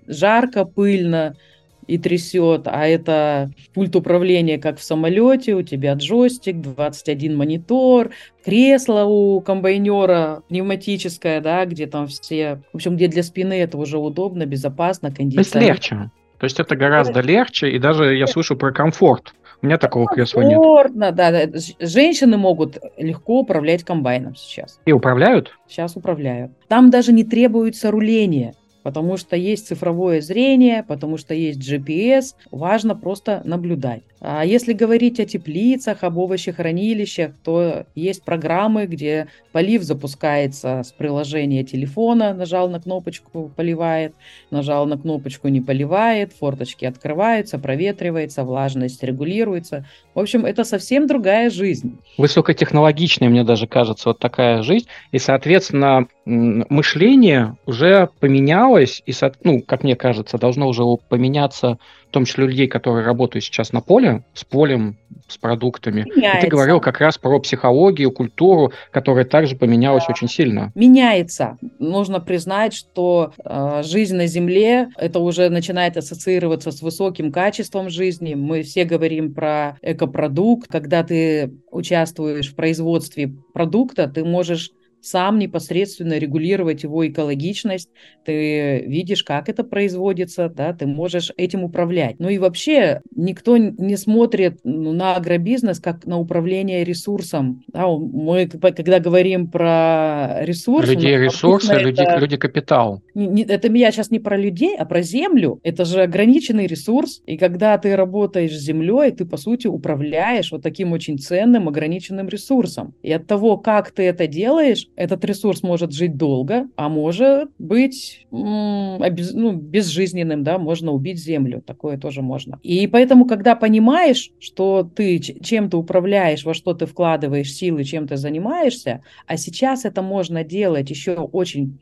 жарко, 0.06 0.64
пыльно, 0.64 1.36
и 1.86 1.98
трясет, 1.98 2.62
а 2.66 2.86
это 2.86 3.50
пульт 3.74 3.94
управления, 3.96 4.58
как 4.58 4.78
в 4.78 4.82
самолете, 4.82 5.54
у 5.54 5.62
тебя 5.62 5.94
джойстик, 5.94 6.60
21 6.60 7.36
монитор, 7.36 8.10
кресло 8.44 9.04
у 9.04 9.40
комбайнера 9.40 10.42
пневматическое, 10.48 11.40
да, 11.40 11.64
где 11.66 11.86
там 11.86 12.06
все, 12.06 12.60
в 12.72 12.76
общем, 12.76 12.96
где 12.96 13.08
для 13.08 13.22
спины 13.22 13.54
это 13.60 13.78
уже 13.78 13.98
удобно, 13.98 14.46
безопасно, 14.46 15.10
кондиционер. 15.10 15.44
То 15.44 15.58
есть 15.58 15.90
легче. 15.90 16.10
То 16.38 16.44
есть 16.44 16.60
это 16.60 16.76
гораздо 16.76 17.20
легче, 17.20 17.70
и 17.70 17.78
даже 17.78 18.16
я 18.16 18.26
слышу 18.26 18.56
про 18.56 18.72
комфорт. 18.72 19.34
У 19.62 19.66
меня 19.66 19.78
такого 19.78 20.06
кресла 20.06 20.42
нет. 20.42 20.54
Комфортно, 20.54 21.12
да, 21.12 21.46
да. 21.46 21.58
Женщины 21.80 22.36
могут 22.36 22.76
легко 22.98 23.40
управлять 23.40 23.82
комбайном 23.82 24.34
сейчас. 24.36 24.78
И 24.84 24.92
управляют? 24.92 25.56
Сейчас 25.66 25.96
управляют. 25.96 26.52
Там 26.68 26.90
даже 26.90 27.12
не 27.12 27.24
требуется 27.24 27.90
руление 27.90 28.54
потому 28.84 29.16
что 29.16 29.34
есть 29.34 29.66
цифровое 29.66 30.20
зрение, 30.20 30.84
потому 30.84 31.16
что 31.16 31.34
есть 31.34 31.58
GPS, 31.58 32.34
важно 32.52 32.94
просто 32.94 33.42
наблюдать. 33.44 34.02
А 34.26 34.42
если 34.42 34.72
говорить 34.72 35.20
о 35.20 35.26
теплицах, 35.26 36.02
об 36.02 36.18
овощехранилищах, 36.18 37.32
то 37.44 37.84
есть 37.94 38.24
программы, 38.24 38.86
где 38.86 39.26
полив 39.52 39.82
запускается 39.82 40.82
с 40.82 40.92
приложения 40.92 41.62
телефона, 41.62 42.32
нажал 42.32 42.70
на 42.70 42.80
кнопочку, 42.80 43.52
поливает, 43.54 44.14
нажал 44.50 44.86
на 44.86 44.96
кнопочку, 44.96 45.48
не 45.48 45.60
поливает, 45.60 46.32
форточки 46.32 46.86
открываются, 46.86 47.58
проветривается, 47.58 48.44
влажность 48.44 49.02
регулируется. 49.02 49.84
В 50.14 50.20
общем, 50.20 50.46
это 50.46 50.64
совсем 50.64 51.06
другая 51.06 51.50
жизнь. 51.50 51.98
Высокотехнологичная, 52.16 53.28
мне 53.28 53.44
даже 53.44 53.66
кажется, 53.66 54.08
вот 54.08 54.20
такая 54.20 54.62
жизнь. 54.62 54.86
И, 55.12 55.18
соответственно, 55.18 56.06
мышление 56.24 57.58
уже 57.66 58.08
поменялось, 58.20 59.02
и, 59.04 59.12
ну, 59.42 59.60
как 59.60 59.84
мне 59.84 59.96
кажется, 59.96 60.38
должно 60.38 60.66
уже 60.66 60.82
поменяться 61.10 61.76
том 62.14 62.24
числе 62.24 62.46
людей, 62.46 62.68
которые 62.68 63.04
работают 63.04 63.44
сейчас 63.44 63.72
на 63.72 63.80
поле, 63.80 64.24
с 64.34 64.44
полем, 64.44 64.96
с 65.28 65.36
продуктами. 65.36 66.04
Меняется. 66.14 66.38
И 66.38 66.40
ты 66.42 66.46
говорил 66.48 66.80
как 66.80 67.00
раз 67.00 67.18
про 67.18 67.38
психологию, 67.40 68.12
культуру, 68.12 68.72
которая 68.92 69.24
также 69.24 69.56
поменялась 69.56 70.04
да. 70.06 70.12
очень 70.12 70.28
сильно. 70.28 70.72
Меняется. 70.74 71.58
Нужно 71.78 72.20
признать, 72.20 72.72
что 72.72 73.32
э, 73.44 73.82
жизнь 73.84 74.16
на 74.16 74.26
Земле 74.26 74.88
это 74.96 75.18
уже 75.18 75.50
начинает 75.50 75.96
ассоциироваться 75.96 76.70
с 76.70 76.82
высоким 76.82 77.32
качеством 77.32 77.90
жизни. 77.90 78.34
Мы 78.34 78.62
все 78.62 78.84
говорим 78.84 79.34
про 79.34 79.76
экопродукт. 79.82 80.70
Когда 80.70 81.02
ты 81.02 81.52
участвуешь 81.70 82.52
в 82.52 82.54
производстве 82.54 83.34
продукта, 83.52 84.08
ты 84.08 84.24
можешь 84.24 84.70
сам 85.04 85.38
непосредственно 85.38 86.18
регулировать 86.18 86.82
его 86.82 87.06
экологичность, 87.06 87.90
ты 88.24 88.84
видишь, 88.86 89.22
как 89.22 89.48
это 89.48 89.64
производится, 89.64 90.48
да, 90.48 90.72
ты 90.72 90.86
можешь 90.86 91.32
этим 91.36 91.64
управлять. 91.64 92.16
Ну 92.18 92.28
и 92.28 92.38
вообще 92.38 93.00
никто 93.14 93.56
не 93.56 93.96
смотрит 93.96 94.60
ну, 94.64 94.92
на 94.92 95.16
агробизнес 95.16 95.80
как 95.80 96.06
на 96.06 96.18
управление 96.18 96.84
ресурсом. 96.84 97.62
Да, 97.68 97.86
мы, 97.88 98.46
когда 98.46 99.00
говорим 99.00 99.48
про 99.48 100.38
ресурсы... 100.42 100.92
Людей 100.92 101.18
ресурсы, 101.18 101.74
люди, 101.74 102.00
это, 102.00 102.18
люди 102.18 102.36
капитал. 102.36 103.02
Не, 103.14 103.26
не, 103.26 103.42
это 103.42 103.68
я 103.72 103.92
сейчас 103.92 104.10
не 104.10 104.18
про 104.18 104.36
людей, 104.36 104.76
а 104.76 104.84
про 104.84 105.02
землю. 105.02 105.60
Это 105.62 105.84
же 105.84 106.02
ограниченный 106.02 106.66
ресурс. 106.66 107.22
И 107.26 107.36
когда 107.36 107.76
ты 107.78 107.96
работаешь 107.96 108.56
с 108.56 108.62
землей, 108.62 109.10
ты, 109.12 109.24
по 109.24 109.36
сути, 109.36 109.66
управляешь 109.66 110.52
вот 110.52 110.62
таким 110.62 110.92
очень 110.92 111.18
ценным 111.18 111.68
ограниченным 111.68 112.28
ресурсом. 112.28 112.94
И 113.02 113.12
от 113.12 113.26
того, 113.26 113.58
как 113.58 113.90
ты 113.90 114.04
это 114.04 114.26
делаешь, 114.26 114.88
этот 114.96 115.24
ресурс 115.24 115.62
может 115.62 115.92
жить 115.92 116.16
долго, 116.16 116.68
а 116.76 116.88
может 116.88 117.50
быть 117.58 118.26
ну, 118.30 119.52
безжизненным, 119.52 120.44
да, 120.44 120.58
можно 120.58 120.92
убить 120.92 121.18
землю, 121.18 121.62
такое 121.64 121.98
тоже 121.98 122.22
можно. 122.22 122.58
И 122.62 122.86
поэтому, 122.86 123.26
когда 123.26 123.56
понимаешь, 123.56 124.30
что 124.38 124.88
ты 124.94 125.18
чем-то 125.18 125.78
управляешь, 125.78 126.44
во 126.44 126.54
что 126.54 126.74
ты 126.74 126.86
вкладываешь 126.86 127.52
силы, 127.52 127.84
чем 127.84 128.06
ты 128.06 128.16
занимаешься, 128.16 129.02
а 129.26 129.36
сейчас 129.36 129.84
это 129.84 130.02
можно 130.02 130.44
делать 130.44 130.90
еще 130.90 131.14
очень 131.14 131.78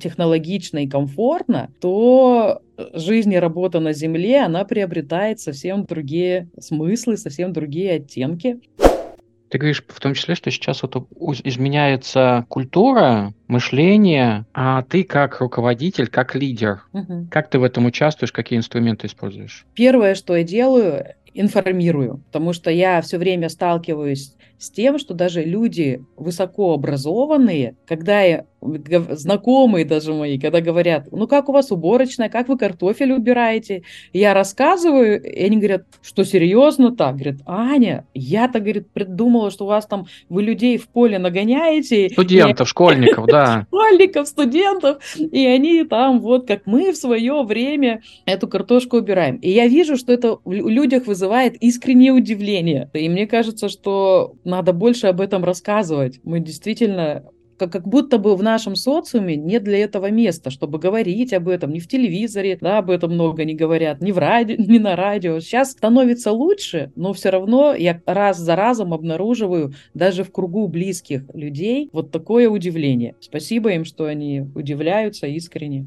технологично 0.00 0.84
и 0.84 0.88
комфортно, 0.88 1.70
то 1.80 2.60
жизнь 2.92 3.32
и 3.32 3.38
работа 3.38 3.80
на 3.80 3.92
Земле, 3.92 4.40
она 4.40 4.64
приобретает 4.64 5.40
совсем 5.40 5.84
другие 5.84 6.50
смыслы, 6.58 7.16
совсем 7.16 7.52
другие 7.52 7.94
оттенки. 7.94 8.60
Ты 9.50 9.58
говоришь 9.58 9.82
в 9.86 10.00
том 10.00 10.14
числе, 10.14 10.34
что 10.34 10.50
сейчас 10.50 10.82
вот 10.82 11.08
изменяется 11.44 12.44
культура, 12.48 13.32
мышление, 13.46 14.44
а 14.52 14.82
ты 14.82 15.04
как 15.04 15.40
руководитель, 15.40 16.08
как 16.08 16.34
лидер, 16.34 16.82
угу. 16.92 17.26
как 17.30 17.48
ты 17.48 17.58
в 17.58 17.62
этом 17.62 17.86
участвуешь, 17.86 18.32
какие 18.32 18.58
инструменты 18.58 19.06
используешь? 19.06 19.66
Первое, 19.74 20.14
что 20.14 20.36
я 20.36 20.44
делаю, 20.44 21.14
информирую, 21.34 22.18
потому 22.26 22.52
что 22.52 22.70
я 22.70 23.00
все 23.00 23.18
время 23.18 23.48
сталкиваюсь 23.48 24.34
с 24.58 24.70
тем, 24.70 24.98
что 24.98 25.14
даже 25.14 25.42
люди 25.42 26.04
высокообразованные, 26.16 27.76
когда 27.86 28.44
знакомые 28.60 29.84
даже 29.84 30.12
мои, 30.12 30.38
когда 30.38 30.60
говорят, 30.60 31.08
ну 31.12 31.26
как 31.28 31.48
у 31.48 31.52
вас 31.52 31.70
уборочная, 31.70 32.28
как 32.28 32.48
вы 32.48 32.58
картофель 32.58 33.12
убираете, 33.12 33.82
я 34.12 34.34
рассказываю, 34.34 35.22
и 35.22 35.44
они 35.44 35.58
говорят, 35.58 35.84
что 36.02 36.24
серьезно 36.24 36.94
так? 36.94 37.14
Говорят, 37.14 37.36
Аня, 37.46 38.06
я-то, 38.14 38.58
говорит, 38.60 38.90
придумала, 38.90 39.50
что 39.50 39.64
у 39.64 39.68
вас 39.68 39.86
там, 39.86 40.06
вы 40.28 40.42
людей 40.42 40.76
в 40.78 40.88
поле 40.88 41.18
нагоняете. 41.18 42.08
Студентов, 42.10 42.66
и... 42.66 42.70
школьников, 42.70 43.26
да. 43.26 43.66
Школьников, 43.68 44.26
студентов, 44.26 44.98
и 45.16 45.46
они 45.46 45.84
там 45.84 46.20
вот, 46.20 46.46
как 46.46 46.66
мы 46.66 46.92
в 46.92 46.96
свое 46.96 47.42
время 47.44 48.02
эту 48.26 48.48
картошку 48.48 48.96
убираем. 48.98 49.36
И 49.36 49.50
я 49.50 49.68
вижу, 49.68 49.96
что 49.96 50.12
это 50.12 50.38
в 50.44 50.52
людях 50.52 51.06
вызывает 51.06 51.54
искреннее 51.56 52.12
удивление. 52.12 52.90
И 52.92 53.08
мне 53.08 53.26
кажется, 53.26 53.68
что 53.68 54.34
надо 54.48 54.72
больше 54.72 55.06
об 55.06 55.20
этом 55.20 55.44
рассказывать. 55.44 56.20
Мы 56.24 56.40
действительно 56.40 57.24
как, 57.58 57.72
как 57.72 57.88
будто 57.88 58.18
бы 58.18 58.36
в 58.36 58.42
нашем 58.42 58.76
социуме 58.76 59.36
нет 59.36 59.64
для 59.64 59.78
этого 59.78 60.10
места, 60.10 60.50
чтобы 60.50 60.78
говорить 60.78 61.32
об 61.32 61.48
этом. 61.48 61.72
Ни 61.72 61.80
в 61.80 61.88
телевизоре, 61.88 62.56
да, 62.60 62.78
об 62.78 62.90
этом 62.90 63.12
много 63.12 63.44
не 63.44 63.54
говорят, 63.54 64.00
ни 64.00 64.12
в 64.12 64.18
радио, 64.18 64.56
ни 64.58 64.78
на 64.78 64.96
радио. 64.96 65.40
Сейчас 65.40 65.72
становится 65.72 66.32
лучше, 66.32 66.92
но 66.96 67.12
все 67.12 67.30
равно 67.30 67.74
я 67.74 68.00
раз 68.06 68.38
за 68.38 68.56
разом 68.56 68.94
обнаруживаю 68.94 69.74
даже 69.92 70.24
в 70.24 70.32
кругу 70.32 70.68
близких 70.68 71.24
людей 71.34 71.90
вот 71.92 72.10
такое 72.10 72.48
удивление. 72.48 73.16
Спасибо 73.20 73.70
им, 73.72 73.84
что 73.84 74.04
они 74.04 74.46
удивляются 74.54 75.26
искренне. 75.26 75.86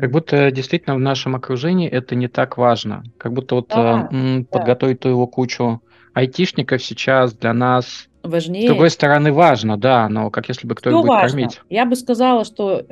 Как 0.00 0.10
будто 0.10 0.50
действительно 0.50 0.96
в 0.96 1.00
нашем 1.00 1.36
окружении 1.36 1.88
это 1.88 2.14
не 2.14 2.28
так 2.28 2.58
важно. 2.58 3.04
Как 3.16 3.32
будто 3.32 3.54
вот 3.54 3.68
да, 3.68 4.08
э, 4.10 4.44
подготовить 4.50 5.00
ту 5.00 5.08
его 5.08 5.26
кучу 5.26 5.80
айтишников 6.14 6.82
сейчас 6.82 7.32
для 7.34 7.52
нас 7.52 8.08
важнее. 8.22 8.68
С 8.68 8.70
другой 8.70 8.90
стороны, 8.90 9.32
важно, 9.32 9.76
да, 9.76 10.08
но 10.08 10.30
как 10.30 10.48
если 10.48 10.66
бы 10.66 10.74
кто-то 10.74 10.98
будет 10.98 11.08
важно. 11.08 11.28
кормить. 11.28 11.60
Я 11.68 11.86
бы 11.86 11.96
сказала, 11.96 12.44
что 12.44 12.82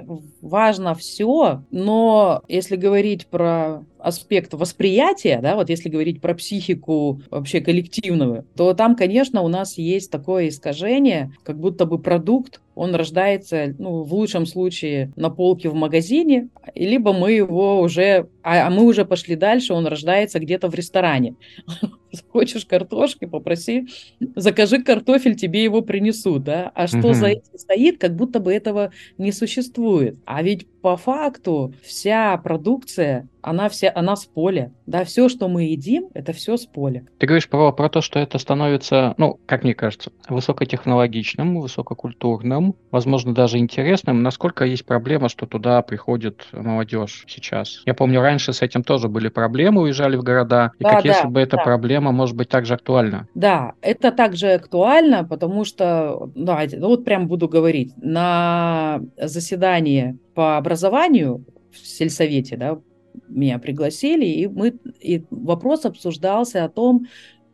важно 0.40 0.94
все, 0.94 1.62
но 1.70 2.42
если 2.48 2.76
говорить 2.76 3.26
про 3.26 3.84
аспект 4.02 4.54
восприятия, 4.54 5.40
да, 5.42 5.56
вот 5.56 5.70
если 5.70 5.88
говорить 5.88 6.20
про 6.20 6.34
психику 6.34 7.20
вообще 7.30 7.60
коллективного, 7.60 8.44
то 8.56 8.74
там, 8.74 8.96
конечно, 8.96 9.42
у 9.42 9.48
нас 9.48 9.78
есть 9.78 10.10
такое 10.10 10.48
искажение, 10.48 11.32
как 11.42 11.58
будто 11.58 11.86
бы 11.86 11.98
продукт, 11.98 12.60
он 12.74 12.94
рождается, 12.94 13.74
ну, 13.78 14.04
в 14.04 14.14
лучшем 14.14 14.46
случае 14.46 15.12
на 15.14 15.28
полке 15.28 15.68
в 15.68 15.74
магазине, 15.74 16.48
либо 16.74 17.12
мы 17.12 17.32
его 17.32 17.80
уже, 17.80 18.28
а, 18.42 18.68
а 18.68 18.70
мы 18.70 18.84
уже 18.84 19.04
пошли 19.04 19.36
дальше, 19.36 19.74
он 19.74 19.86
рождается 19.86 20.38
где-то 20.38 20.68
в 20.68 20.74
ресторане. 20.74 21.34
Хочешь 22.32 22.64
картошки, 22.64 23.26
попроси, 23.26 23.88
закажи 24.34 24.82
картофель, 24.82 25.36
тебе 25.36 25.62
его 25.62 25.82
принесут, 25.82 26.44
да, 26.44 26.72
а 26.74 26.86
что 26.86 27.12
за 27.12 27.26
этим 27.26 27.58
стоит, 27.58 27.98
как 27.98 28.16
будто 28.16 28.40
бы 28.40 28.52
этого 28.52 28.92
не 29.18 29.32
существует. 29.32 30.16
А 30.24 30.42
ведь 30.42 30.66
по 30.80 30.96
факту 30.96 31.74
вся 31.82 32.36
продукция, 32.38 33.28
она 33.42 33.68
вся, 33.68 33.92
она 33.94 34.16
с 34.16 34.26
поля. 34.26 34.72
Да, 34.86 35.04
все, 35.04 35.28
что 35.28 35.48
мы 35.48 35.64
едим, 35.64 36.08
это 36.14 36.32
все 36.32 36.56
с 36.56 36.66
поля. 36.66 37.04
Ты 37.18 37.26
говоришь 37.26 37.48
про, 37.48 37.72
про 37.72 37.88
то, 37.88 38.00
что 38.00 38.18
это 38.18 38.38
становится, 38.38 39.14
ну, 39.18 39.38
как 39.46 39.64
мне 39.64 39.74
кажется, 39.74 40.10
высокотехнологичным, 40.28 41.60
высококультурным, 41.60 42.74
возможно, 42.90 43.34
даже 43.34 43.58
интересным. 43.58 44.22
Насколько 44.22 44.64
есть 44.64 44.84
проблема, 44.84 45.28
что 45.28 45.46
туда 45.46 45.80
приходит 45.82 46.46
молодежь 46.52 47.24
сейчас? 47.28 47.82
Я 47.86 47.94
помню, 47.94 48.20
раньше 48.20 48.52
с 48.52 48.62
этим 48.62 48.82
тоже 48.82 49.08
были 49.08 49.28
проблемы, 49.28 49.82
уезжали 49.82 50.16
в 50.16 50.22
города. 50.22 50.72
И 50.78 50.84
да, 50.84 50.90
как 50.90 51.02
да, 51.04 51.08
если 51.08 51.28
бы 51.28 51.40
эта 51.40 51.56
да. 51.56 51.62
проблема, 51.62 52.12
может 52.12 52.36
быть, 52.36 52.48
также 52.48 52.74
актуальна? 52.74 53.28
Да, 53.34 53.72
это 53.80 54.12
также 54.12 54.52
актуально, 54.52 55.24
потому 55.24 55.64
что, 55.64 56.30
да, 56.34 56.60
ну 56.72 56.88
вот 56.88 57.04
прям 57.04 57.28
буду 57.28 57.48
говорить, 57.48 57.92
на 57.96 59.00
заседании 59.16 60.18
по 60.40 60.56
образованию 60.56 61.44
в 61.70 61.86
сельсовете, 61.86 62.56
да, 62.56 62.80
меня 63.28 63.58
пригласили, 63.58 64.24
и 64.24 64.46
мы 64.46 64.68
и 64.98 65.22
вопрос 65.30 65.84
обсуждался 65.84 66.64
о 66.64 66.70
том, 66.70 67.04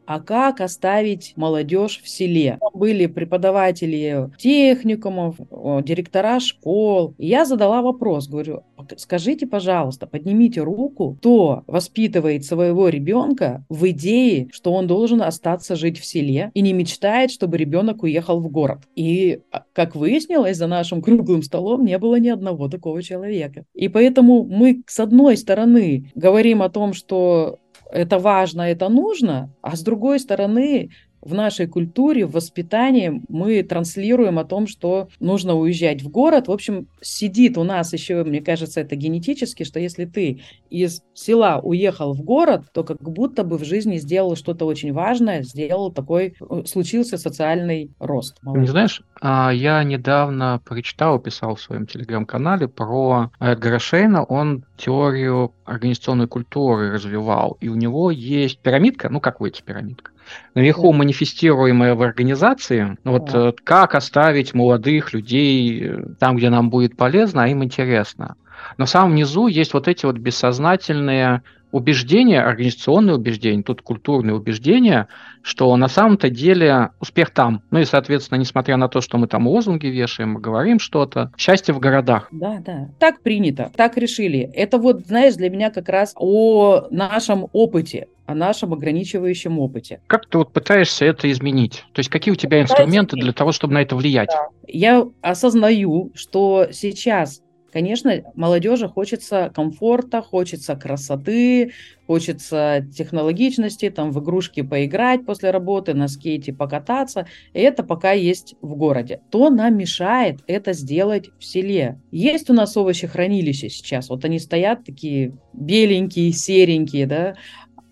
а 0.06 0.20
как 0.20 0.60
оставить 0.60 1.32
молодежь 1.36 2.00
в 2.02 2.08
селе. 2.08 2.58
Были 2.74 3.06
преподаватели 3.06 4.30
техникумов, 4.38 5.36
директора 5.84 6.40
школ. 6.40 7.14
И 7.18 7.26
я 7.26 7.44
задала 7.44 7.82
вопрос, 7.82 8.28
говорю, 8.28 8.62
скажите, 8.96 9.46
пожалуйста, 9.46 10.06
поднимите 10.06 10.62
руку, 10.62 11.16
кто 11.18 11.64
воспитывает 11.66 12.44
своего 12.44 12.88
ребенка 12.88 13.64
в 13.68 13.88
идее, 13.90 14.48
что 14.52 14.72
он 14.72 14.86
должен 14.86 15.22
остаться 15.22 15.76
жить 15.76 15.98
в 15.98 16.04
селе 16.04 16.50
и 16.54 16.60
не 16.60 16.72
мечтает, 16.72 17.30
чтобы 17.30 17.56
ребенок 17.56 18.02
уехал 18.02 18.40
в 18.40 18.48
город. 18.48 18.80
И, 18.94 19.40
а, 19.50 19.64
как 19.72 19.96
выяснилось, 19.96 20.56
за 20.56 20.66
нашим 20.66 21.02
круглым 21.02 21.42
столом 21.42 21.84
не 21.84 21.98
было 21.98 22.16
ни 22.16 22.28
одного 22.28 22.68
такого 22.68 23.02
человека. 23.02 23.64
И 23.74 23.88
поэтому 23.88 24.44
мы, 24.44 24.82
с 24.86 25.00
одной 25.00 25.36
стороны, 25.36 26.10
говорим 26.14 26.62
о 26.62 26.68
том, 26.68 26.92
что 26.92 27.58
это 27.90 28.18
важно, 28.18 28.62
это 28.62 28.88
нужно, 28.88 29.52
а 29.62 29.76
с 29.76 29.82
другой 29.82 30.20
стороны, 30.20 30.90
в 31.26 31.34
нашей 31.34 31.66
культуре, 31.66 32.24
в 32.24 32.32
воспитании 32.32 33.20
мы 33.28 33.62
транслируем 33.64 34.38
о 34.38 34.44
том, 34.44 34.68
что 34.68 35.08
нужно 35.18 35.56
уезжать 35.56 36.00
в 36.00 36.08
город. 36.08 36.46
В 36.46 36.52
общем, 36.52 36.86
сидит 37.00 37.58
у 37.58 37.64
нас 37.64 37.92
еще, 37.92 38.22
мне 38.22 38.40
кажется, 38.40 38.80
это 38.80 38.94
генетически, 38.94 39.64
что 39.64 39.80
если 39.80 40.04
ты 40.04 40.40
из 40.70 41.02
села 41.14 41.60
уехал 41.60 42.14
в 42.14 42.22
город, 42.22 42.66
то 42.72 42.84
как 42.84 43.02
будто 43.02 43.42
бы 43.42 43.58
в 43.58 43.64
жизни 43.64 43.96
сделал 43.96 44.36
что-то 44.36 44.66
очень 44.66 44.92
важное, 44.92 45.42
сделал 45.42 45.90
такой, 45.92 46.34
э, 46.40 46.62
случился 46.64 47.18
социальный 47.18 47.90
рост. 47.98 48.38
Не 48.44 48.66
знаешь, 48.66 49.02
я 49.22 49.82
недавно 49.84 50.60
прочитал, 50.64 51.18
писал 51.18 51.54
в 51.54 51.60
своем 51.60 51.86
телеграм-канале 51.86 52.68
про 52.68 53.30
Эдгара 53.40 53.78
Шейна. 53.78 54.24
Он 54.24 54.64
теорию 54.76 55.52
организационной 55.64 56.28
культуры 56.28 56.92
развивал, 56.92 57.56
и 57.60 57.68
у 57.68 57.74
него 57.74 58.10
есть 58.10 58.60
пирамидка, 58.60 59.08
ну 59.08 59.20
как 59.20 59.40
выйти 59.40 59.62
пирамидка, 59.62 60.10
наверху 60.54 60.92
манифестируемое 60.92 61.94
в 61.94 62.02
организации, 62.02 62.96
вот 63.04 63.32
да. 63.32 63.48
Э, 63.48 63.52
как 63.64 63.94
оставить 63.94 64.54
молодых 64.54 65.12
людей 65.12 65.82
э, 65.82 66.04
там, 66.18 66.36
где 66.36 66.50
нам 66.50 66.70
будет 66.70 66.96
полезно, 66.96 67.44
а 67.44 67.48
им 67.48 67.64
интересно. 67.64 68.36
Но 68.76 68.86
в 68.86 68.90
самом 68.90 69.14
низу 69.14 69.46
есть 69.46 69.74
вот 69.74 69.88
эти 69.88 70.06
вот 70.06 70.16
бессознательные 70.16 71.42
убеждения, 71.72 72.40
организационные 72.40 73.16
убеждения, 73.16 73.62
тут 73.62 73.82
культурные 73.82 74.34
убеждения, 74.34 75.08
что 75.42 75.76
на 75.76 75.88
самом-то 75.88 76.30
деле 76.30 76.90
успех 77.00 77.30
там. 77.30 77.62
Ну 77.70 77.80
и, 77.80 77.84
соответственно, 77.84 78.38
несмотря 78.38 78.76
на 78.76 78.88
то, 78.88 79.00
что 79.00 79.18
мы 79.18 79.26
там 79.26 79.46
лозунги 79.46 79.86
вешаем, 79.86 80.36
говорим 80.36 80.78
что-то, 80.78 81.32
счастье 81.36 81.74
в 81.74 81.78
городах. 81.78 82.28
Да, 82.30 82.58
да. 82.64 82.88
Так 82.98 83.20
принято, 83.20 83.70
так 83.76 83.96
решили. 83.96 84.40
Это 84.54 84.78
вот, 84.78 85.06
знаешь, 85.06 85.34
для 85.34 85.50
меня 85.50 85.70
как 85.70 85.88
раз 85.88 86.14
о 86.16 86.86
нашем 86.90 87.46
опыте 87.52 88.08
о 88.26 88.34
нашем 88.34 88.72
ограничивающем 88.72 89.60
опыте. 89.60 90.00
Как 90.08 90.26
ты 90.26 90.38
вот 90.38 90.52
пытаешься 90.52 91.04
это 91.04 91.30
изменить? 91.30 91.84
То 91.92 92.00
есть 92.00 92.10
какие 92.10 92.32
у 92.32 92.36
тебя 92.36 92.60
инструменты 92.60 93.14
для 93.14 93.32
того, 93.32 93.52
чтобы 93.52 93.74
на 93.74 93.82
это 93.82 93.94
влиять? 93.94 94.30
Да. 94.32 94.48
Я 94.66 95.06
осознаю, 95.22 96.10
что 96.16 96.66
сейчас 96.72 97.40
Конечно, 97.76 98.22
молодежи 98.34 98.88
хочется 98.88 99.52
комфорта, 99.54 100.22
хочется 100.22 100.76
красоты, 100.76 101.72
хочется 102.06 102.86
технологичности, 102.96 103.90
там 103.90 104.12
в 104.12 104.20
игрушки 104.24 104.62
поиграть 104.62 105.26
после 105.26 105.50
работы, 105.50 105.92
на 105.92 106.08
скейте 106.08 106.54
покататься. 106.54 107.26
И 107.52 107.60
это 107.60 107.82
пока 107.82 108.12
есть 108.12 108.54
в 108.62 108.76
городе. 108.76 109.20
То 109.30 109.50
нам 109.50 109.76
мешает 109.76 110.38
это 110.46 110.72
сделать 110.72 111.28
в 111.38 111.44
селе. 111.44 112.00
Есть 112.10 112.48
у 112.48 112.54
нас 112.54 112.74
овощехранилища 112.78 113.68
сейчас. 113.68 114.08
Вот 114.08 114.24
они 114.24 114.38
стоят 114.38 114.86
такие 114.86 115.36
беленькие, 115.52 116.32
серенькие, 116.32 117.04
да, 117.04 117.34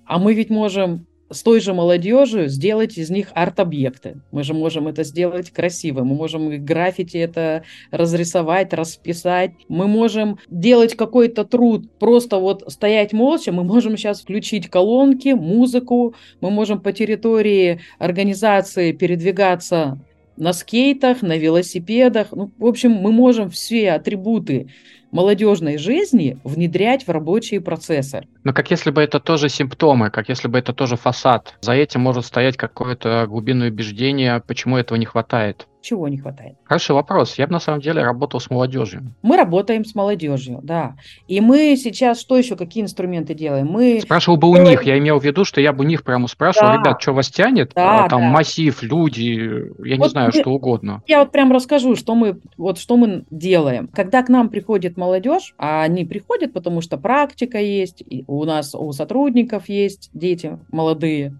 а 0.07 0.19
мы 0.19 0.33
ведь 0.33 0.49
можем 0.49 1.07
с 1.35 1.43
той 1.43 1.61
же 1.61 1.75
молодежью 1.75 2.49
сделать 2.49 2.97
из 2.97 3.11
них 3.11 3.29
арт-объекты. 3.35 4.21
Мы 4.31 4.45
же 4.45 4.55
можем 4.55 4.88
это 4.88 5.05
сделать 5.05 5.50
красиво, 5.50 6.05
мы 6.05 6.14
можем 6.14 6.64
граффити 6.64 7.19
это 7.19 7.64
разрисовать, 7.91 8.73
расписать, 8.73 9.53
мы 9.69 9.87
можем 9.87 10.38
делать 10.49 10.97
какой-то 10.97 11.45
труд, 11.45 11.91
просто 11.99 12.38
вот 12.38 12.64
стоять 12.69 13.12
молча, 13.12 13.53
мы 13.53 13.64
можем 13.64 13.97
сейчас 13.97 14.21
включить 14.21 14.69
колонки, 14.69 15.31
музыку, 15.31 16.14
мы 16.41 16.50
можем 16.50 16.81
по 16.81 16.93
территории 16.93 17.81
организации 17.99 18.93
передвигаться 18.93 19.99
на 20.37 20.53
скейтах, 20.53 21.23
на 21.23 21.37
велосипедах. 21.37 22.29
Ну, 22.33 22.50
в 22.59 22.67
общем, 22.67 22.93
мы 22.93 23.12
можем 23.12 23.50
все 23.50 23.93
атрибуты 23.93 24.69
молодежной 25.14 25.78
жизни 25.78 26.38
внедрять 26.44 27.06
в 27.06 27.11
рабочие 27.11 27.61
процессы. 27.61 28.26
Но 28.42 28.52
как 28.52 28.71
если 28.71 28.90
бы 28.90 29.00
это 29.00 29.21
тоже 29.21 29.49
симптомы, 29.49 30.11
как 30.11 30.28
если 30.28 30.49
бы 30.49 30.59
это 30.59 30.73
тоже 30.73 30.97
фасад. 30.97 31.54
За 31.61 31.73
этим 31.73 32.00
может 32.00 32.26
стоять 32.26 32.56
какое-то 32.56 33.26
глубинное 33.28 33.71
убеждение, 33.71 34.42
почему 34.47 34.76
этого 34.76 34.99
не 34.99 35.06
хватает. 35.06 35.66
Чего 35.85 36.09
не 36.09 36.16
хватает? 36.16 36.54
Хороший 36.64 36.92
вопрос. 36.92 37.35
Я 37.37 37.47
бы 37.47 37.52
на 37.52 37.61
самом 37.61 37.83
деле 37.83 38.02
работал 38.02 38.40
с 38.40 38.49
молодежью. 38.49 39.14
Мы 39.21 39.37
работаем 39.37 39.85
с 39.85 39.94
молодежью, 39.94 40.61
да. 40.62 40.97
И 41.28 41.42
мы 41.42 41.76
сейчас 41.76 42.18
что 42.18 42.38
еще, 42.38 42.56
какие 42.56 42.83
инструменты 42.83 43.35
делаем? 43.35 43.66
Мы 43.66 44.00
Спрашивал 44.00 44.38
бы 44.38 44.49
у 44.49 44.56
них, 44.56 44.85
я 44.85 44.97
имел 44.97 45.21
в 45.21 45.25
виду, 45.25 45.44
что 45.44 45.61
я 45.61 45.75
бы 45.75 45.85
у 45.85 45.87
них 45.87 46.02
прямо 46.02 46.26
спрашивал, 46.26 46.68
да. 46.68 46.76
ребят, 46.78 47.02
что 47.02 47.12
вас 47.12 47.28
тянет? 47.28 47.73
Да, 47.75 48.06
а, 48.06 48.09
Там 48.09 48.23
да. 48.23 48.28
массив, 48.28 48.83
люди, 48.83 49.66
я 49.87 49.97
вот 49.97 50.04
не 50.04 50.09
знаю, 50.09 50.30
мы, 50.33 50.40
что 50.40 50.50
угодно. 50.52 51.02
Я 51.06 51.18
вот 51.18 51.33
прям 51.33 51.52
расскажу, 51.52 51.97
что 51.97 52.14
мы, 52.14 52.40
вот 52.56 52.78
что 52.78 52.97
мы 52.97 53.26
делаем. 53.30 53.88
Когда 53.88 54.23
к 54.23 54.30
нам 54.30 54.49
приходит 54.49 54.97
молодежь, 55.05 55.55
а 55.59 55.83
они 55.83 56.05
приходят, 56.05 56.53
потому 56.53 56.81
что 56.81 56.97
практика 56.97 57.59
есть, 57.59 58.03
и 58.03 58.25
у 58.27 58.45
нас 58.45 58.75
у 58.75 58.93
сотрудников 58.93 59.69
есть 59.69 60.11
дети 60.15 60.59
молодые, 60.71 61.37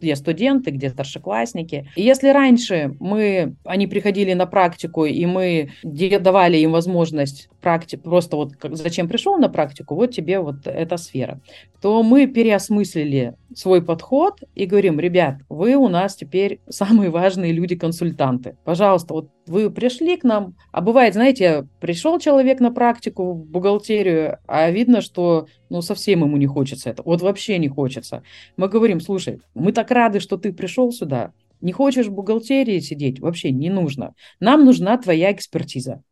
где 0.00 0.16
студенты, 0.16 0.70
где 0.70 0.88
старшеклассники. 0.90 1.88
И 1.96 2.02
если 2.02 2.28
раньше 2.28 2.96
мы, 3.00 3.54
они 3.64 3.86
приходили 3.86 4.32
на 4.34 4.46
практику, 4.46 5.04
и 5.04 5.26
мы 5.26 5.70
давали 5.82 6.56
им 6.58 6.72
возможность 6.72 7.48
практи 7.60 7.96
просто 7.96 8.36
вот 8.36 8.56
как, 8.56 8.76
зачем 8.76 9.08
пришел 9.08 9.38
на 9.38 9.48
практику, 9.48 9.94
вот 9.94 10.10
тебе 10.12 10.40
вот 10.40 10.66
эта 10.66 10.96
сфера, 10.96 11.40
то 11.80 12.02
мы 12.02 12.26
переосмыслили 12.26 13.34
свой 13.54 13.82
подход 13.82 14.40
и 14.54 14.66
говорим, 14.66 15.00
ребят, 15.00 15.36
вы 15.48 15.76
у 15.76 15.88
нас 15.88 16.16
теперь 16.16 16.60
самые 16.68 17.10
важные 17.10 17.52
люди-консультанты. 17.52 18.56
Пожалуйста, 18.64 19.14
вот 19.14 19.30
вы 19.46 19.70
пришли 19.70 20.16
к 20.16 20.24
нам, 20.24 20.56
а 20.72 20.80
бывает, 20.80 21.14
знаете, 21.14 21.68
пришел 21.80 22.18
человек 22.18 22.60
на 22.60 22.70
практику 22.70 23.32
в 23.32 23.46
бухгалтерию, 23.46 24.38
а 24.46 24.70
видно, 24.70 25.00
что 25.00 25.46
ну 25.70 25.82
совсем 25.82 26.22
ему 26.22 26.36
не 26.36 26.46
хочется 26.46 26.90
это, 26.90 27.02
вот 27.02 27.22
вообще 27.22 27.58
не 27.58 27.68
хочется. 27.68 28.22
Мы 28.56 28.68
говорим, 28.68 29.00
слушай, 29.00 29.40
мы 29.54 29.72
так 29.72 29.90
рады, 29.90 30.20
что 30.20 30.36
ты 30.36 30.52
пришел 30.52 30.92
сюда, 30.92 31.32
не 31.60 31.72
хочешь 31.72 32.06
в 32.06 32.12
бухгалтерии 32.12 32.78
сидеть? 32.80 33.20
Вообще 33.20 33.50
не 33.50 33.70
нужно. 33.70 34.14
Нам 34.38 34.64
нужна 34.64 34.98
твоя 34.98 35.32
экспертиза. 35.32 36.02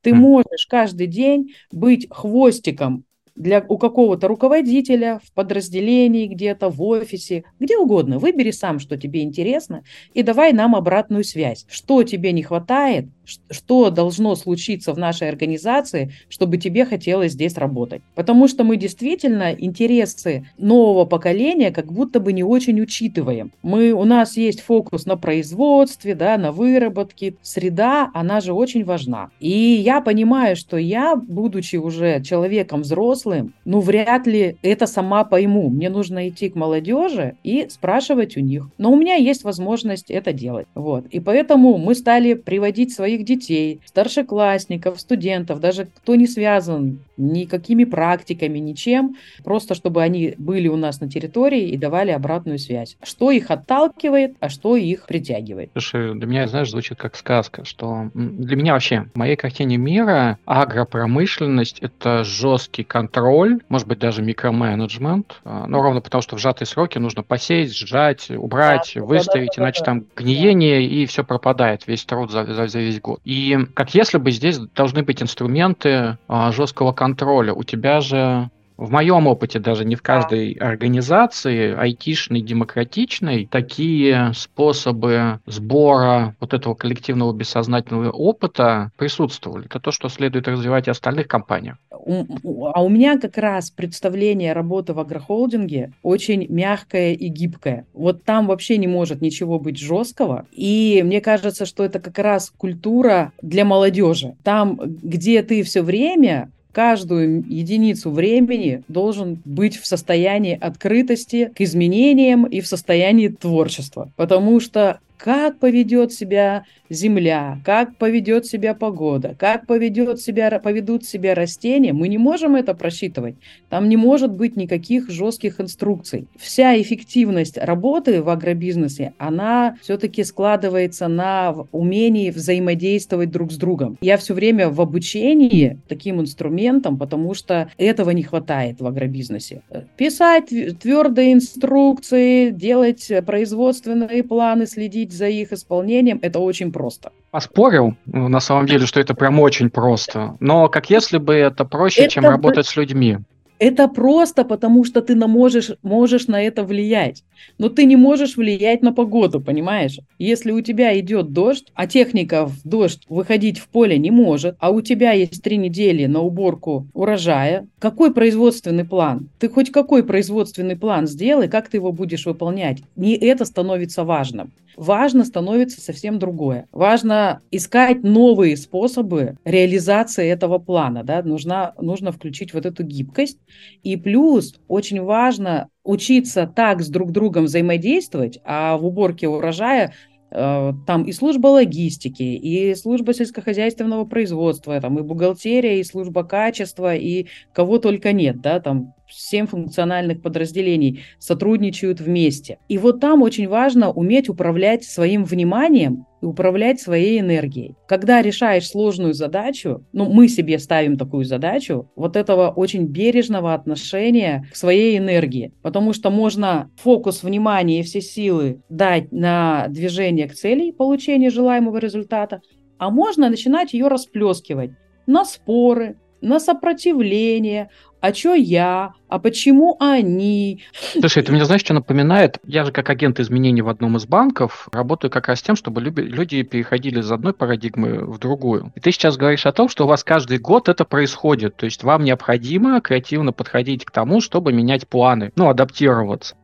Ты 0.00 0.14
можешь 0.14 0.66
каждый 0.68 1.06
день 1.06 1.54
быть 1.70 2.08
хвостиком 2.10 3.04
для, 3.34 3.64
у 3.68 3.78
какого-то 3.78 4.28
руководителя 4.28 5.20
в 5.24 5.32
подразделении 5.32 6.26
где-то, 6.26 6.68
в 6.68 6.82
офисе, 6.82 7.44
где 7.58 7.76
угодно. 7.76 8.18
Выбери 8.18 8.50
сам, 8.50 8.78
что 8.78 8.96
тебе 8.96 9.22
интересно, 9.22 9.82
и 10.14 10.22
давай 10.22 10.52
нам 10.52 10.76
обратную 10.76 11.24
связь. 11.24 11.66
Что 11.68 12.02
тебе 12.02 12.32
не 12.32 12.42
хватает, 12.42 13.06
что 13.50 13.90
должно 13.90 14.34
случиться 14.34 14.92
в 14.92 14.98
нашей 14.98 15.28
организации, 15.28 16.12
чтобы 16.28 16.58
тебе 16.58 16.84
хотелось 16.84 17.32
здесь 17.32 17.56
работать. 17.56 18.02
Потому 18.14 18.48
что 18.48 18.64
мы 18.64 18.76
действительно 18.76 19.52
интересы 19.52 20.48
нового 20.58 21.04
поколения 21.04 21.70
как 21.70 21.92
будто 21.92 22.20
бы 22.20 22.32
не 22.32 22.42
очень 22.42 22.80
учитываем. 22.80 23.52
Мы, 23.62 23.92
у 23.92 24.04
нас 24.04 24.36
есть 24.36 24.60
фокус 24.60 25.06
на 25.06 25.16
производстве, 25.16 26.14
да, 26.14 26.36
на 26.36 26.52
выработке. 26.52 27.34
Среда, 27.42 28.10
она 28.14 28.40
же 28.40 28.52
очень 28.52 28.84
важна. 28.84 29.30
И 29.40 29.48
я 29.48 30.00
понимаю, 30.00 30.56
что 30.56 30.76
я, 30.76 31.16
будучи 31.16 31.76
уже 31.76 32.22
человеком 32.22 32.82
взрослым, 32.82 33.21
ну, 33.64 33.80
вряд 33.80 34.26
ли 34.26 34.56
это 34.62 34.86
сама 34.86 35.24
пойму. 35.24 35.68
Мне 35.68 35.90
нужно 35.90 36.28
идти 36.28 36.48
к 36.48 36.56
молодежи 36.56 37.36
и 37.44 37.68
спрашивать 37.68 38.36
у 38.36 38.40
них. 38.40 38.68
Но 38.78 38.90
у 38.92 38.96
меня 38.96 39.14
есть 39.14 39.44
возможность 39.44 40.10
это 40.10 40.32
делать. 40.32 40.66
Вот. 40.74 41.06
И 41.06 41.20
поэтому 41.20 41.78
мы 41.78 41.94
стали 41.94 42.34
приводить 42.34 42.92
свои 42.92 43.12
своих 43.12 43.24
детей, 43.24 43.80
старшеклассников, 43.84 45.00
студентов, 45.00 45.60
даже 45.60 45.86
кто 45.86 46.14
не 46.14 46.26
связан 46.26 47.00
никакими 47.16 47.84
практиками, 47.84 48.58
ничем, 48.58 49.16
просто 49.44 49.74
чтобы 49.74 50.02
они 50.02 50.34
были 50.38 50.68
у 50.68 50.76
нас 50.76 51.00
на 51.00 51.10
территории 51.10 51.68
и 51.68 51.76
давали 51.76 52.10
обратную 52.10 52.58
связь. 52.58 52.96
Что 53.02 53.30
их 53.30 53.50
отталкивает, 53.50 54.36
а 54.40 54.48
что 54.48 54.76
их 54.76 55.06
притягивает. 55.06 55.70
Слушай, 55.72 56.14
для 56.14 56.26
меня, 56.26 56.46
знаешь, 56.46 56.70
звучит 56.70 56.98
как 56.98 57.16
сказка, 57.16 57.64
что 57.64 58.10
для 58.14 58.56
меня 58.56 58.72
вообще, 58.72 59.06
в 59.14 59.18
моей 59.18 59.36
картине 59.36 59.76
мира 59.76 60.38
агропромышленность— 60.44 61.78
это 61.80 62.24
жесткий 62.24 62.84
контроль, 63.12 63.60
может 63.68 63.86
быть, 63.86 63.98
даже 63.98 64.22
микроменеджмент, 64.22 65.40
а, 65.44 65.66
но 65.66 65.82
ровно 65.82 66.00
потому, 66.00 66.22
что 66.22 66.36
в 66.36 66.40
сжатые 66.40 66.66
сроки 66.66 66.98
нужно 66.98 67.22
посеять, 67.22 67.74
сжать, 67.74 68.30
убрать, 68.30 68.92
да, 68.94 69.02
выставить, 69.02 69.50
да, 69.56 69.56
да, 69.56 69.62
иначе 69.62 69.80
да, 69.80 69.84
там 69.86 70.04
гниение 70.16 70.84
и 70.84 71.06
все 71.06 71.24
пропадает, 71.24 71.86
весь 71.86 72.04
труд 72.04 72.30
за, 72.30 72.44
за, 72.44 72.66
за 72.68 72.78
весь 72.80 73.00
год. 73.00 73.20
И 73.24 73.58
как 73.74 73.94
если 73.94 74.18
бы 74.18 74.30
здесь 74.30 74.58
должны 74.58 75.02
быть 75.02 75.22
инструменты 75.22 76.16
а, 76.28 76.52
жесткого 76.52 76.92
контроля. 76.92 77.52
У 77.52 77.64
тебя 77.64 78.00
же 78.00 78.50
в 78.82 78.90
моем 78.90 79.26
опыте 79.28 79.60
даже 79.60 79.84
не 79.84 79.94
в 79.94 80.02
каждой 80.02 80.52
организации, 80.52 81.74
айтишной, 81.74 82.40
демократичной, 82.40 83.46
такие 83.50 84.32
способы 84.34 85.38
сбора 85.46 86.34
вот 86.40 86.52
этого 86.52 86.74
коллективного 86.74 87.32
бессознательного 87.32 88.10
опыта 88.10 88.90
присутствовали. 88.96 89.66
Это 89.66 89.78
то, 89.78 89.92
что 89.92 90.08
следует 90.08 90.48
развивать 90.48 90.88
и 90.88 90.90
остальных 90.90 91.28
компаниях. 91.28 91.76
А 91.90 92.82
у 92.82 92.88
меня 92.88 93.18
как 93.18 93.38
раз 93.38 93.70
представление 93.70 94.52
работы 94.52 94.92
в 94.92 94.98
агрохолдинге 94.98 95.92
очень 96.02 96.46
мягкое 96.48 97.12
и 97.12 97.28
гибкое. 97.28 97.86
Вот 97.92 98.24
там 98.24 98.48
вообще 98.48 98.78
не 98.78 98.88
может 98.88 99.20
ничего 99.20 99.60
быть 99.60 99.78
жесткого. 99.78 100.46
И 100.50 101.02
мне 101.04 101.20
кажется, 101.20 101.66
что 101.66 101.84
это 101.84 102.00
как 102.00 102.18
раз 102.18 102.52
культура 102.56 103.32
для 103.40 103.64
молодежи. 103.64 104.34
Там, 104.42 104.80
где 104.84 105.42
ты 105.44 105.62
все 105.62 105.82
время 105.82 106.50
каждую 106.72 107.44
единицу 107.46 108.10
времени 108.10 108.82
должен 108.88 109.40
быть 109.44 109.76
в 109.78 109.86
состоянии 109.86 110.58
открытости 110.58 111.50
к 111.54 111.60
изменениям 111.60 112.44
и 112.46 112.60
в 112.60 112.66
состоянии 112.66 113.28
творчества. 113.28 114.10
Потому 114.16 114.58
что 114.60 114.98
как 115.22 115.60
поведет 115.60 116.12
себя 116.12 116.64
земля, 116.90 117.60
как 117.64 117.96
поведет 117.96 118.44
себя 118.44 118.74
погода, 118.74 119.36
как 119.38 119.66
поведет 119.68 120.20
себя, 120.20 120.58
поведут 120.58 121.04
себя 121.04 121.36
растения, 121.36 121.92
мы 121.92 122.08
не 122.08 122.18
можем 122.18 122.56
это 122.56 122.74
просчитывать. 122.74 123.36
Там 123.68 123.88
не 123.88 123.96
может 123.96 124.32
быть 124.32 124.56
никаких 124.56 125.08
жестких 125.10 125.60
инструкций. 125.60 126.26
Вся 126.36 126.80
эффективность 126.80 127.56
работы 127.56 128.20
в 128.20 128.28
агробизнесе, 128.28 129.14
она 129.16 129.76
все-таки 129.80 130.24
складывается 130.24 131.06
на 131.06 131.54
умении 131.70 132.30
взаимодействовать 132.30 133.30
друг 133.30 133.52
с 133.52 133.56
другом. 133.56 133.98
Я 134.00 134.16
все 134.16 134.34
время 134.34 134.70
в 134.70 134.80
обучении 134.80 135.78
таким 135.88 136.20
инструментом, 136.20 136.98
потому 136.98 137.34
что 137.34 137.70
этого 137.78 138.10
не 138.10 138.24
хватает 138.24 138.80
в 138.80 138.86
агробизнесе. 138.88 139.62
Писать 139.96 140.48
твердые 140.80 141.34
инструкции, 141.34 142.50
делать 142.50 143.10
производственные 143.24 144.24
планы, 144.24 144.66
следить 144.66 145.11
следить 145.12 145.18
за 145.18 145.28
их 145.28 145.52
исполнением, 145.52 146.18
это 146.22 146.38
очень 146.38 146.72
просто. 146.72 147.10
Поспорил, 147.30 147.94
на 148.06 148.40
самом 148.40 148.66
деле, 148.66 148.86
что 148.86 149.00
это 149.00 149.14
прям 149.14 149.40
очень 149.40 149.70
просто. 149.70 150.36
Но 150.40 150.68
как 150.68 150.90
если 150.90 151.18
бы 151.18 151.34
это 151.34 151.64
проще, 151.64 152.02
это 152.02 152.14
чем 152.14 152.24
работать 152.24 152.66
с 152.66 152.76
людьми. 152.76 153.18
Это 153.58 153.88
просто 153.88 154.44
потому, 154.44 154.84
что 154.84 155.02
ты 155.02 155.14
можешь, 155.14 155.70
можешь 155.82 156.26
на 156.26 156.42
это 156.42 156.64
влиять. 156.64 157.22
Но 157.58 157.68
ты 157.68 157.84
не 157.84 157.96
можешь 157.96 158.36
влиять 158.36 158.82
на 158.82 158.92
погоду, 158.92 159.40
понимаешь? 159.40 159.98
Если 160.18 160.50
у 160.50 160.60
тебя 160.60 160.98
идет 160.98 161.32
дождь, 161.32 161.66
а 161.74 161.86
техника 161.86 162.46
в 162.46 162.62
дождь 162.64 163.02
выходить 163.08 163.58
в 163.58 163.68
поле 163.68 163.98
не 163.98 164.10
может, 164.10 164.56
а 164.58 164.70
у 164.70 164.80
тебя 164.80 165.12
есть 165.12 165.42
три 165.42 165.56
недели 165.56 166.06
на 166.06 166.20
уборку 166.20 166.86
урожая, 166.92 167.66
какой 167.78 168.12
производственный 168.12 168.84
план? 168.84 169.28
Ты 169.38 169.48
хоть 169.48 169.70
какой 169.70 170.04
производственный 170.04 170.76
план 170.76 171.06
сделай, 171.06 171.48
как 171.48 171.68
ты 171.68 171.78
его 171.78 171.92
будешь 171.92 172.26
выполнять? 172.26 172.82
Не 172.96 173.14
это 173.16 173.44
становится 173.44 174.04
важным. 174.04 174.52
Важно 174.76 175.24
становится 175.24 175.80
совсем 175.80 176.18
другое. 176.18 176.66
Важно 176.72 177.40
искать 177.50 178.02
новые 178.02 178.56
способы 178.56 179.36
реализации 179.44 180.28
этого 180.28 180.58
плана. 180.58 181.02
Да? 181.04 181.22
Нужно, 181.22 181.74
нужно 181.78 182.12
включить 182.12 182.54
вот 182.54 182.66
эту 182.66 182.82
гибкость. 182.82 183.38
И 183.82 183.96
плюс 183.96 184.54
очень 184.68 185.02
важно 185.02 185.68
учиться 185.84 186.46
так 186.46 186.82
с 186.82 186.88
друг 186.88 187.12
другом 187.12 187.44
взаимодействовать, 187.44 188.38
а 188.44 188.76
в 188.76 188.86
уборке 188.86 189.28
урожая 189.28 189.94
э, 190.30 190.72
там 190.86 191.04
и 191.04 191.12
служба 191.12 191.48
логистики, 191.48 192.22
и 192.22 192.74
служба 192.74 193.14
сельскохозяйственного 193.14 194.04
производства, 194.04 194.80
там 194.80 194.98
и 194.98 195.02
бухгалтерия, 195.02 195.80
и 195.80 195.84
служба 195.84 196.24
качества, 196.24 196.94
и 196.94 197.26
кого 197.52 197.78
только 197.78 198.12
нет, 198.12 198.40
да, 198.40 198.60
там 198.60 198.94
семь 199.14 199.46
функциональных 199.46 200.22
подразделений 200.22 201.04
сотрудничают 201.18 202.00
вместе. 202.00 202.58
И 202.68 202.78
вот 202.78 203.00
там 203.00 203.22
очень 203.22 203.48
важно 203.48 203.90
уметь 203.90 204.28
управлять 204.28 204.84
своим 204.84 205.24
вниманием 205.24 206.06
и 206.22 206.26
управлять 206.26 206.80
своей 206.80 207.20
энергией. 207.20 207.74
Когда 207.88 208.22
решаешь 208.22 208.68
сложную 208.68 209.12
задачу, 209.12 209.84
ну, 209.92 210.10
мы 210.10 210.28
себе 210.28 210.58
ставим 210.58 210.96
такую 210.96 211.24
задачу, 211.24 211.90
вот 211.96 212.16
этого 212.16 212.50
очень 212.50 212.86
бережного 212.86 213.54
отношения 213.54 214.46
к 214.52 214.56
своей 214.56 214.98
энергии, 214.98 215.52
потому 215.62 215.92
что 215.92 216.10
можно 216.10 216.70
фокус 216.76 217.22
внимания 217.22 217.80
и 217.80 217.82
все 217.82 218.00
силы 218.00 218.62
дать 218.68 219.12
на 219.12 219.66
движение 219.68 220.28
к 220.28 220.34
цели 220.34 220.70
получения 220.70 221.30
желаемого 221.30 221.78
результата, 221.78 222.40
а 222.78 222.90
можно 222.90 223.28
начинать 223.28 223.74
ее 223.74 223.88
расплескивать 223.88 224.72
на 225.06 225.24
споры, 225.24 225.96
на 226.22 226.40
сопротивление, 226.40 227.68
а 228.00 228.14
что 228.14 228.34
я, 228.34 228.94
а 229.08 229.18
почему 229.18 229.76
они. 229.78 230.64
Слушай, 230.98 231.22
это 231.22 231.32
мне 231.32 231.44
знаешь, 231.44 231.60
что 231.60 231.74
напоминает? 231.74 232.38
Я 232.44 232.64
же 232.64 232.72
как 232.72 232.88
агент 232.90 233.20
изменений 233.20 233.62
в 233.62 233.68
одном 233.68 233.96
из 233.96 234.06
банков 234.06 234.68
работаю 234.72 235.10
как 235.10 235.28
раз 235.28 235.42
тем, 235.42 235.54
чтобы 235.54 235.80
люди 235.82 236.42
переходили 236.42 237.00
из 237.00 237.12
одной 237.12 237.32
парадигмы 237.34 238.04
в 238.06 238.18
другую. 238.18 238.72
И 238.74 238.80
ты 238.80 238.90
сейчас 238.92 239.16
говоришь 239.16 239.46
о 239.46 239.52
том, 239.52 239.68
что 239.68 239.84
у 239.84 239.88
вас 239.88 240.02
каждый 240.02 240.38
год 240.38 240.68
это 240.68 240.84
происходит, 240.84 241.56
то 241.56 241.66
есть 241.66 241.84
вам 241.84 242.04
необходимо 242.04 242.80
креативно 242.80 243.32
подходить 243.32 243.84
к 243.84 243.90
тому, 243.90 244.20
чтобы 244.20 244.52
менять 244.52 244.88
планы, 244.88 245.32
ну, 245.36 245.48
адаптироваться. 245.48 246.34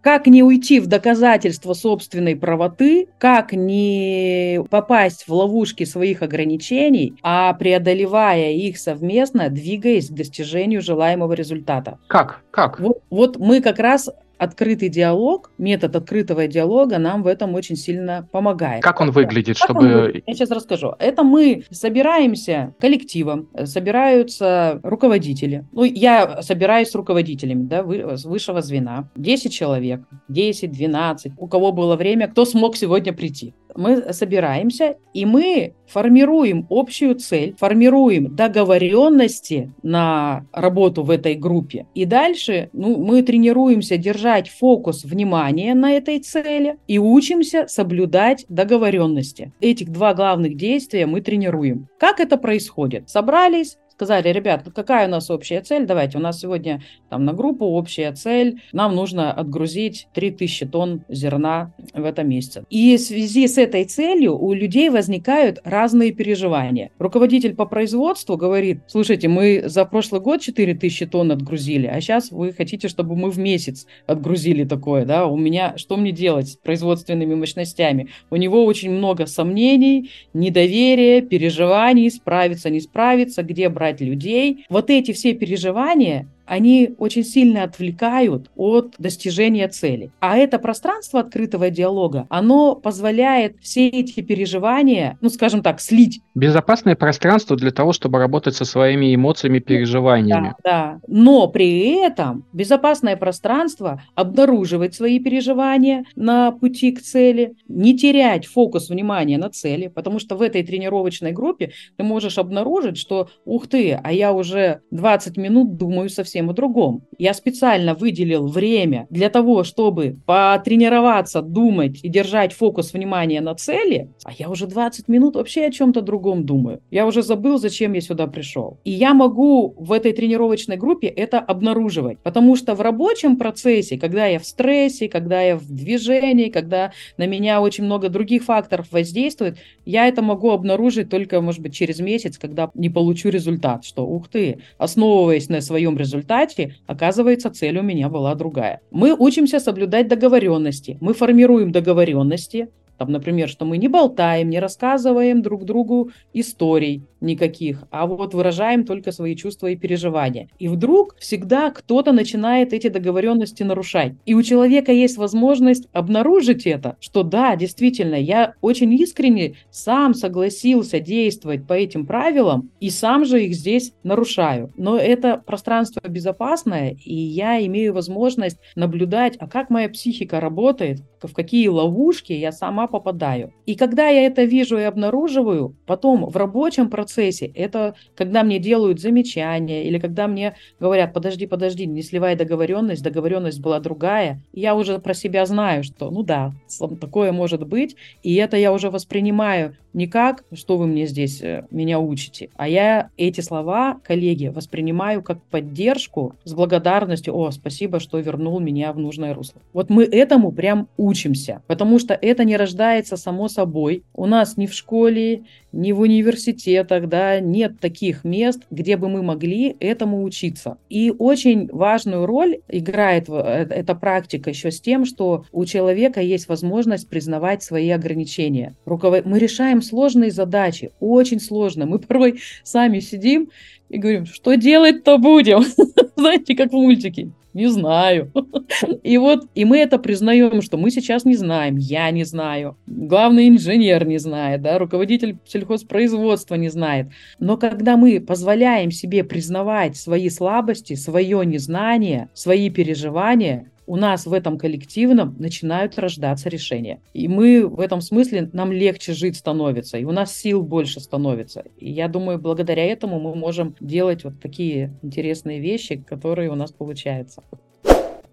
Как 0.00 0.26
не 0.26 0.42
уйти 0.42 0.80
в 0.80 0.86
доказательство 0.86 1.72
собственной 1.72 2.36
правоты, 2.36 3.08
как 3.18 3.52
не 3.52 4.60
попасть 4.70 5.26
в 5.26 5.32
ловушки 5.32 5.84
своих 5.84 6.22
ограничений, 6.22 7.14
а 7.22 7.52
преодолевая 7.54 8.52
их 8.52 8.78
совместно, 8.78 9.48
двигаясь 9.48 10.08
к 10.08 10.14
достижению 10.14 10.80
желаемого 10.80 11.32
результата. 11.32 11.98
Как? 12.06 12.42
Как? 12.50 12.78
Вот, 12.80 13.02
вот 13.10 13.36
мы 13.38 13.60
как 13.60 13.78
раз 13.78 14.08
открытый 14.38 14.88
диалог, 14.88 15.50
метод 15.58 15.96
открытого 15.96 16.46
диалога 16.46 16.98
нам 16.98 17.22
в 17.22 17.26
этом 17.26 17.54
очень 17.54 17.76
сильно 17.76 18.28
помогает. 18.32 18.82
Как 18.82 19.00
он 19.00 19.10
выглядит, 19.10 19.58
как 19.58 19.70
чтобы... 19.70 19.86
Он, 19.86 20.22
я 20.26 20.34
сейчас 20.34 20.50
расскажу. 20.50 20.94
Это 20.98 21.22
мы 21.22 21.64
собираемся 21.70 22.74
коллективом, 22.78 23.48
собираются 23.64 24.80
руководители. 24.82 25.66
Ну, 25.72 25.84
я 25.84 26.42
собираюсь 26.42 26.90
с 26.90 26.94
руководителями, 26.94 27.62
да, 27.66 28.16
с 28.16 28.24
высшего 28.24 28.62
звена. 28.62 29.10
10 29.16 29.52
человек, 29.52 30.02
10, 30.28 30.70
12, 30.70 31.32
у 31.36 31.48
кого 31.48 31.72
было 31.72 31.96
время, 31.96 32.28
кто 32.28 32.44
смог 32.44 32.76
сегодня 32.76 33.12
прийти 33.12 33.54
мы 33.76 34.12
собираемся, 34.12 34.96
и 35.12 35.24
мы 35.24 35.74
формируем 35.86 36.66
общую 36.68 37.14
цель, 37.14 37.54
формируем 37.58 38.34
договоренности 38.34 39.72
на 39.82 40.46
работу 40.52 41.02
в 41.02 41.10
этой 41.10 41.34
группе. 41.34 41.86
И 41.94 42.04
дальше 42.04 42.70
ну, 42.72 42.96
мы 42.96 43.22
тренируемся 43.22 43.96
держать 43.96 44.48
фокус 44.48 45.04
внимания 45.04 45.74
на 45.74 45.92
этой 45.92 46.18
цели 46.18 46.78
и 46.86 46.98
учимся 46.98 47.66
соблюдать 47.68 48.44
договоренности. 48.48 49.52
Этих 49.60 49.90
два 49.90 50.14
главных 50.14 50.56
действия 50.56 51.06
мы 51.06 51.20
тренируем. 51.20 51.88
Как 51.98 52.20
это 52.20 52.36
происходит? 52.36 53.08
Собрались, 53.08 53.78
сказали, 53.96 54.28
ребят, 54.28 54.62
ну 54.66 54.72
какая 54.72 55.08
у 55.08 55.10
нас 55.10 55.30
общая 55.30 55.62
цель? 55.62 55.86
Давайте, 55.86 56.18
у 56.18 56.20
нас 56.20 56.38
сегодня 56.38 56.82
там 57.08 57.24
на 57.24 57.32
группу 57.32 57.64
общая 57.64 58.12
цель. 58.12 58.60
Нам 58.72 58.94
нужно 58.94 59.32
отгрузить 59.32 60.06
3000 60.12 60.66
тонн 60.66 61.04
зерна 61.08 61.72
в 61.94 62.04
этом 62.04 62.28
месяце. 62.28 62.64
И 62.68 62.98
в 62.98 63.00
связи 63.00 63.48
с 63.48 63.56
этой 63.56 63.84
целью 63.84 64.38
у 64.38 64.52
людей 64.52 64.90
возникают 64.90 65.60
разные 65.64 66.12
переживания. 66.12 66.90
Руководитель 66.98 67.54
по 67.54 67.64
производству 67.64 68.36
говорит, 68.36 68.80
слушайте, 68.86 69.28
мы 69.28 69.62
за 69.64 69.86
прошлый 69.86 70.20
год 70.20 70.42
4000 70.42 71.06
тонн 71.06 71.32
отгрузили, 71.32 71.86
а 71.86 71.98
сейчас 72.02 72.30
вы 72.30 72.52
хотите, 72.52 72.88
чтобы 72.88 73.16
мы 73.16 73.30
в 73.30 73.38
месяц 73.38 73.86
отгрузили 74.06 74.64
такое, 74.64 75.06
да? 75.06 75.26
У 75.26 75.38
меня, 75.38 75.78
что 75.78 75.96
мне 75.96 76.12
делать 76.12 76.48
с 76.48 76.56
производственными 76.56 77.34
мощностями? 77.34 78.08
У 78.28 78.36
него 78.36 78.66
очень 78.66 78.90
много 78.90 79.24
сомнений, 79.24 80.10
недоверия, 80.34 81.22
переживаний, 81.22 82.10
справиться, 82.10 82.68
не 82.68 82.80
справиться, 82.80 83.42
где 83.42 83.70
брать 83.70 83.85
брать 83.86 84.00
людей. 84.00 84.66
Вот 84.68 84.90
эти 84.90 85.12
все 85.12 85.34
переживания, 85.34 86.26
они 86.46 86.94
очень 86.98 87.24
сильно 87.24 87.64
отвлекают 87.64 88.50
от 88.56 88.94
достижения 88.98 89.68
цели. 89.68 90.10
А 90.20 90.36
это 90.36 90.58
пространство 90.58 91.20
открытого 91.20 91.70
диалога, 91.70 92.26
оно 92.30 92.74
позволяет 92.74 93.56
все 93.60 93.88
эти 93.88 94.20
переживания, 94.20 95.18
ну, 95.20 95.28
скажем 95.28 95.62
так, 95.62 95.80
слить. 95.80 96.20
Безопасное 96.34 96.96
пространство 96.96 97.56
для 97.56 97.70
того, 97.70 97.92
чтобы 97.92 98.18
работать 98.18 98.54
со 98.54 98.64
своими 98.64 99.14
эмоциями, 99.14 99.58
переживаниями. 99.58 100.54
Да, 100.62 100.70
да. 100.70 101.00
Но 101.06 101.48
при 101.48 102.00
этом 102.00 102.44
безопасное 102.52 103.16
пространство 103.16 104.02
обнаруживать 104.14 104.94
свои 104.94 105.18
переживания 105.18 106.04
на 106.14 106.52
пути 106.52 106.92
к 106.92 107.00
цели, 107.00 107.54
не 107.68 107.96
терять 107.96 108.46
фокус 108.46 108.88
внимания 108.88 109.38
на 109.38 109.50
цели, 109.50 109.88
потому 109.88 110.18
что 110.18 110.36
в 110.36 110.42
этой 110.42 110.62
тренировочной 110.62 111.32
группе 111.32 111.72
ты 111.96 112.04
можешь 112.04 112.38
обнаружить, 112.38 112.98
что, 112.98 113.28
ух 113.44 113.66
ты, 113.66 113.92
а 113.92 114.12
я 114.12 114.32
уже 114.32 114.80
20 114.90 115.36
минут 115.36 115.76
думаю 115.76 116.08
совсем 116.08 116.35
совсем 116.36 116.50
о 116.50 116.52
другом. 116.52 117.02
Я 117.18 117.32
специально 117.34 117.94
выделил 117.94 118.46
время 118.46 119.06
для 119.10 119.30
того, 119.30 119.64
чтобы 119.64 120.16
потренироваться, 120.26 121.40
думать 121.40 122.00
и 122.04 122.08
держать 122.08 122.52
фокус 122.52 122.92
внимания 122.92 123.40
на 123.40 123.54
цели, 123.54 124.10
а 124.24 124.32
я 124.38 124.50
уже 124.50 124.66
20 124.66 125.08
минут 125.08 125.36
вообще 125.36 125.66
о 125.66 125.70
чем-то 125.70 126.02
другом 126.02 126.44
думаю. 126.44 126.80
Я 126.90 127.06
уже 127.06 127.22
забыл, 127.22 127.58
зачем 127.58 127.94
я 127.94 128.00
сюда 128.00 128.26
пришел. 128.26 128.78
И 128.84 128.90
я 128.90 129.14
могу 129.14 129.74
в 129.78 129.92
этой 129.92 130.12
тренировочной 130.12 130.76
группе 130.76 131.06
это 131.06 131.38
обнаруживать, 131.38 132.18
потому 132.22 132.56
что 132.56 132.74
в 132.74 132.82
рабочем 132.82 133.36
процессе, 133.36 133.98
когда 133.98 134.26
я 134.26 134.38
в 134.38 134.44
стрессе, 134.44 135.08
когда 135.08 135.40
я 135.42 135.56
в 135.56 135.66
движении, 135.66 136.50
когда 136.50 136.92
на 137.16 137.26
меня 137.26 137.62
очень 137.62 137.84
много 137.84 138.08
других 138.08 138.44
факторов 138.44 138.92
воздействует, 138.92 139.56
я 139.86 140.08
это 140.08 140.20
могу 140.20 140.50
обнаружить 140.50 141.08
только, 141.08 141.40
может 141.40 141.62
быть, 141.62 141.74
через 141.74 142.00
месяц, 142.00 142.36
когда 142.38 142.70
не 142.74 142.90
получу 142.90 143.30
результат, 143.30 143.84
что, 143.84 144.06
ух 144.06 144.28
ты, 144.28 144.58
основываясь 144.76 145.48
на 145.48 145.60
своем 145.60 145.96
результате, 145.96 146.74
оказывается, 146.86 147.50
цель 147.50 147.78
у 147.78 147.82
меня 147.82 148.08
была 148.08 148.34
другая. 148.34 148.80
Мы 148.90 149.14
учимся 149.14 149.60
соблюдать 149.60 150.08
договоренности. 150.08 150.98
Мы 151.00 151.14
формируем 151.14 151.72
договоренности, 151.72 152.68
там, 152.98 153.12
например, 153.12 153.48
что 153.48 153.64
мы 153.64 153.78
не 153.78 153.88
болтаем, 153.88 154.50
не 154.50 154.58
рассказываем 154.58 155.42
друг 155.42 155.64
другу 155.64 156.10
историй 156.32 157.02
никаких, 157.20 157.84
а 157.90 158.06
вот 158.06 158.34
выражаем 158.34 158.84
только 158.84 159.12
свои 159.12 159.36
чувства 159.36 159.68
и 159.68 159.76
переживания. 159.76 160.48
И 160.58 160.68
вдруг 160.68 161.16
всегда 161.18 161.70
кто-то 161.70 162.12
начинает 162.12 162.72
эти 162.72 162.88
договоренности 162.88 163.62
нарушать. 163.62 164.14
И 164.26 164.34
у 164.34 164.42
человека 164.42 164.92
есть 164.92 165.16
возможность 165.16 165.88
обнаружить 165.92 166.66
это, 166.66 166.96
что 167.00 167.22
да, 167.22 167.56
действительно, 167.56 168.14
я 168.14 168.54
очень 168.60 168.92
искренне 168.94 169.56
сам 169.70 170.14
согласился 170.14 171.00
действовать 171.00 171.66
по 171.66 171.72
этим 171.72 172.06
правилам 172.06 172.70
и 172.80 172.90
сам 172.90 173.24
же 173.24 173.44
их 173.44 173.54
здесь 173.54 173.92
нарушаю. 174.02 174.72
Но 174.76 174.96
это 174.96 175.42
пространство 175.44 176.00
безопасное, 176.08 176.96
и 177.04 177.14
я 177.14 177.64
имею 177.66 177.92
возможность 177.92 178.58
наблюдать, 178.74 179.36
а 179.38 179.48
как 179.48 179.70
моя 179.70 179.88
психика 179.88 180.40
работает, 180.40 181.00
в 181.22 181.32
какие 181.32 181.68
ловушки 181.68 182.32
я 182.32 182.52
сама 182.52 182.85
попадаю. 182.86 183.52
И 183.66 183.74
когда 183.74 184.08
я 184.08 184.26
это 184.26 184.44
вижу 184.44 184.78
и 184.78 184.82
обнаруживаю, 184.82 185.74
потом 185.86 186.26
в 186.26 186.36
рабочем 186.36 186.88
процессе, 186.90 187.46
это 187.54 187.94
когда 188.14 188.42
мне 188.42 188.58
делают 188.58 189.00
замечания 189.00 189.84
или 189.84 189.98
когда 189.98 190.26
мне 190.26 190.54
говорят, 190.80 191.12
подожди, 191.12 191.46
подожди, 191.46 191.86
не 191.86 192.02
сливай 192.02 192.36
договоренность, 192.36 193.02
договоренность 193.02 193.60
была 193.60 193.80
другая, 193.80 194.40
я 194.52 194.74
уже 194.74 194.98
про 194.98 195.14
себя 195.14 195.46
знаю, 195.46 195.82
что 195.84 196.10
ну 196.10 196.22
да, 196.22 196.52
такое 197.00 197.32
может 197.32 197.66
быть, 197.66 197.96
и 198.22 198.34
это 198.34 198.56
я 198.56 198.72
уже 198.72 198.90
воспринимаю 198.90 199.76
не 199.96 200.06
как, 200.06 200.44
что 200.52 200.76
вы 200.76 200.86
мне 200.86 201.06
здесь 201.06 201.40
э, 201.40 201.66
меня 201.70 201.98
учите, 201.98 202.50
а 202.54 202.68
я 202.68 203.08
эти 203.16 203.40
слова, 203.40 203.98
коллеги, 204.04 204.48
воспринимаю 204.48 205.22
как 205.22 205.42
поддержку 205.44 206.34
с 206.44 206.52
благодарностью, 206.52 207.34
о, 207.34 207.50
спасибо, 207.50 207.98
что 207.98 208.18
вернул 208.18 208.60
меня 208.60 208.92
в 208.92 208.98
нужное 208.98 209.32
русло. 209.32 209.62
Вот 209.72 209.88
мы 209.88 210.04
этому 210.04 210.52
прям 210.52 210.88
учимся, 210.98 211.62
потому 211.66 211.98
что 211.98 212.12
это 212.12 212.44
не 212.44 212.58
рождается 212.58 212.75
само 213.16 213.48
собой. 213.48 214.04
У 214.14 214.26
нас 214.26 214.56
ни 214.56 214.66
в 214.66 214.72
школе, 214.72 215.44
ни 215.72 215.92
в 215.92 216.00
университетах, 216.00 217.08
да, 217.08 217.40
нет 217.40 217.80
таких 217.80 218.24
мест, 218.24 218.62
где 218.70 218.96
бы 218.96 219.08
мы 219.08 219.22
могли 219.22 219.76
этому 219.80 220.22
учиться. 220.22 220.78
И 220.88 221.12
очень 221.16 221.68
важную 221.68 222.26
роль 222.26 222.58
играет 222.68 223.28
э, 223.28 223.66
эта 223.70 223.94
практика 223.94 224.50
еще 224.50 224.70
с 224.70 224.80
тем, 224.80 225.04
что 225.04 225.44
у 225.52 225.64
человека 225.64 226.20
есть 226.20 226.48
возможность 226.48 227.08
признавать 227.08 227.62
свои 227.62 227.90
ограничения. 227.90 228.74
Мы 228.86 229.38
решаем 229.38 229.82
сложные 229.82 230.30
задачи, 230.30 230.92
очень 231.00 231.40
сложно. 231.40 231.86
Мы 231.86 231.98
порой 231.98 232.40
сами 232.62 233.00
сидим 233.00 233.50
и 233.88 233.98
говорим, 233.98 234.26
что 234.26 234.54
делать-то 234.54 235.18
будем? 235.18 235.64
Знаете, 236.16 236.54
как 236.54 236.70
в 236.70 236.76
мультике 236.76 237.30
не 237.56 237.68
знаю. 237.68 238.30
И 239.02 239.16
вот, 239.16 239.48
и 239.54 239.64
мы 239.64 239.78
это 239.78 239.98
признаем, 239.98 240.60
что 240.60 240.76
мы 240.76 240.90
сейчас 240.90 241.24
не 241.24 241.36
знаем, 241.36 241.76
я 241.76 242.10
не 242.10 242.24
знаю, 242.24 242.76
главный 242.86 243.48
инженер 243.48 244.06
не 244.06 244.18
знает, 244.18 244.60
да, 244.62 244.78
руководитель 244.78 245.38
сельхозпроизводства 245.46 246.56
не 246.56 246.68
знает. 246.68 247.06
Но 247.38 247.56
когда 247.56 247.96
мы 247.96 248.20
позволяем 248.20 248.90
себе 248.90 249.24
признавать 249.24 249.96
свои 249.96 250.28
слабости, 250.28 250.94
свое 250.94 251.46
незнание, 251.46 252.28
свои 252.34 252.68
переживания, 252.68 253.70
у 253.86 253.96
нас 253.96 254.26
в 254.26 254.32
этом 254.32 254.58
коллективном 254.58 255.36
начинают 255.38 255.98
рождаться 255.98 256.48
решения. 256.48 257.00
И 257.14 257.28
мы 257.28 257.66
в 257.66 257.80
этом 257.80 258.00
смысле, 258.00 258.50
нам 258.52 258.72
легче 258.72 259.12
жить 259.12 259.36
становится, 259.36 259.98
и 259.98 260.04
у 260.04 260.12
нас 260.12 260.36
сил 260.36 260.62
больше 260.62 261.00
становится. 261.00 261.64
И 261.78 261.90
я 261.90 262.08
думаю, 262.08 262.38
благодаря 262.38 262.84
этому 262.84 263.20
мы 263.20 263.34
можем 263.34 263.74
делать 263.80 264.24
вот 264.24 264.40
такие 264.40 264.92
интересные 265.02 265.60
вещи, 265.60 265.96
которые 265.96 266.50
у 266.50 266.54
нас 266.54 266.72
получаются. 266.72 267.42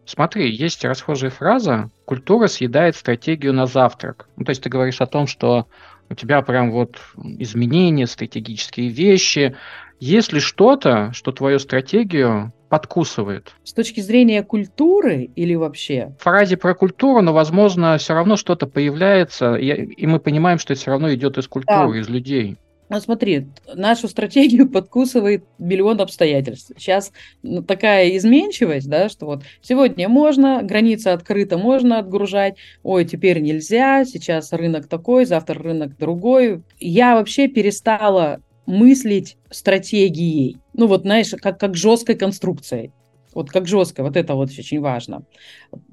Смотри, 0.06 0.54
есть 0.54 0.84
расхожая 0.84 1.30
фраза 1.30 1.90
«культура 2.06 2.48
съедает 2.48 2.96
стратегию 2.96 3.54
на 3.54 3.68
завтрак». 3.68 4.28
Ну, 4.36 4.44
то 4.44 4.50
есть 4.50 4.62
ты 4.62 4.70
говоришь 4.70 5.00
о 5.00 5.06
том, 5.06 5.28
что 5.28 5.68
у 6.10 6.16
тебя 6.16 6.42
прям 6.42 6.72
вот 6.72 7.00
изменения, 7.40 8.06
стратегические 8.06 8.90
вещи. 8.90 9.56
Есть 10.00 10.34
ли 10.34 10.42
что-то, 10.42 11.14
что 11.14 11.32
твою 11.32 11.58
стратегию 11.60 12.52
подкусывает. 12.74 13.54
С 13.64 13.72
точки 13.72 14.00
зрения 14.00 14.42
культуры 14.42 15.30
или 15.36 15.54
вообще? 15.54 16.12
В 16.18 16.24
фразе 16.24 16.58
про 16.58 16.74
культуру, 16.74 17.22
но, 17.22 17.32
возможно, 17.32 18.00
все 18.00 18.16
равно 18.16 18.36
что-то 18.36 18.66
появляется, 18.66 19.54
и, 19.54 20.08
мы 20.08 20.20
понимаем, 20.20 20.58
что 20.58 20.74
это 20.74 20.82
все 20.82 20.90
равно 20.90 21.14
идет 21.14 21.38
из 21.38 21.48
культуры, 21.48 21.94
да. 21.94 22.00
из 22.00 22.10
людей. 22.10 22.58
Ну, 22.90 23.00
смотри, 23.00 23.46
нашу 23.76 24.08
стратегию 24.08 24.68
подкусывает 24.68 25.44
миллион 25.60 26.02
обстоятельств. 26.02 26.72
Сейчас 26.76 27.12
ну, 27.44 27.62
такая 27.62 28.18
изменчивость, 28.18 28.90
да, 28.90 29.08
что 29.08 29.28
вот 29.28 29.44
сегодня 29.62 30.10
можно, 30.10 30.64
граница 30.64 31.14
открыта, 31.14 31.60
можно 31.60 32.00
отгружать, 32.00 32.56
ой, 32.82 33.06
теперь 33.06 33.40
нельзя, 33.40 34.04
сейчас 34.04 34.52
рынок 34.52 34.88
такой, 34.88 35.26
завтра 35.26 35.62
рынок 35.62 35.96
другой. 35.96 36.64
Я 36.80 37.14
вообще 37.14 37.48
перестала 37.48 38.40
мыслить 38.66 39.38
стратегией. 39.50 40.58
Ну 40.74 40.88
вот, 40.88 41.02
знаешь, 41.02 41.32
как, 41.42 41.60
как 41.60 41.76
жесткой 41.76 42.16
конструкцией. 42.16 42.92
Вот 43.34 43.50
как 43.50 43.68
жесткой, 43.68 44.06
вот 44.06 44.16
это 44.16 44.36
вот 44.36 44.50
очень 44.50 44.80
важно. 44.80 45.24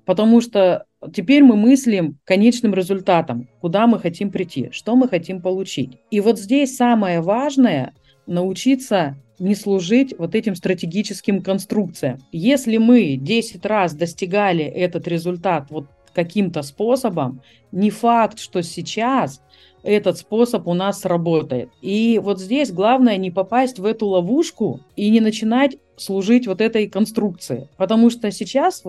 Потому 0.04 0.42
что 0.42 0.84
теперь 1.14 1.42
мы 1.42 1.56
мыслим 1.56 2.18
конечным 2.24 2.74
результатом, 2.74 3.48
куда 3.60 3.86
мы 3.86 3.98
хотим 3.98 4.30
прийти, 4.30 4.68
что 4.72 4.94
мы 4.94 5.08
хотим 5.08 5.40
получить. 5.40 5.98
И 6.10 6.20
вот 6.20 6.38
здесь 6.38 6.76
самое 6.76 7.22
важное 7.22 7.94
научиться 8.26 9.16
не 9.38 9.54
служить 9.54 10.14
вот 10.18 10.34
этим 10.34 10.54
стратегическим 10.54 11.42
конструкциям. 11.42 12.18
Если 12.30 12.76
мы 12.76 13.16
10 13.16 13.64
раз 13.64 13.94
достигали 13.94 14.64
этот 14.64 15.08
результат 15.08 15.70
вот 15.70 15.86
каким-то 16.12 16.62
способом, 16.62 17.40
не 17.72 17.90
факт, 17.90 18.38
что 18.38 18.62
сейчас 18.62 19.40
этот 19.82 20.18
способ 20.18 20.66
у 20.66 20.74
нас 20.74 21.04
работает. 21.04 21.70
И 21.80 22.20
вот 22.22 22.40
здесь 22.40 22.72
главное 22.72 23.16
не 23.16 23.30
попасть 23.30 23.78
в 23.78 23.84
эту 23.84 24.06
ловушку 24.06 24.80
и 24.96 25.10
не 25.10 25.20
начинать 25.20 25.76
служить 25.96 26.46
вот 26.46 26.60
этой 26.60 26.88
конструкции. 26.88 27.68
Потому 27.76 28.10
что 28.10 28.30
сейчас, 28.30 28.82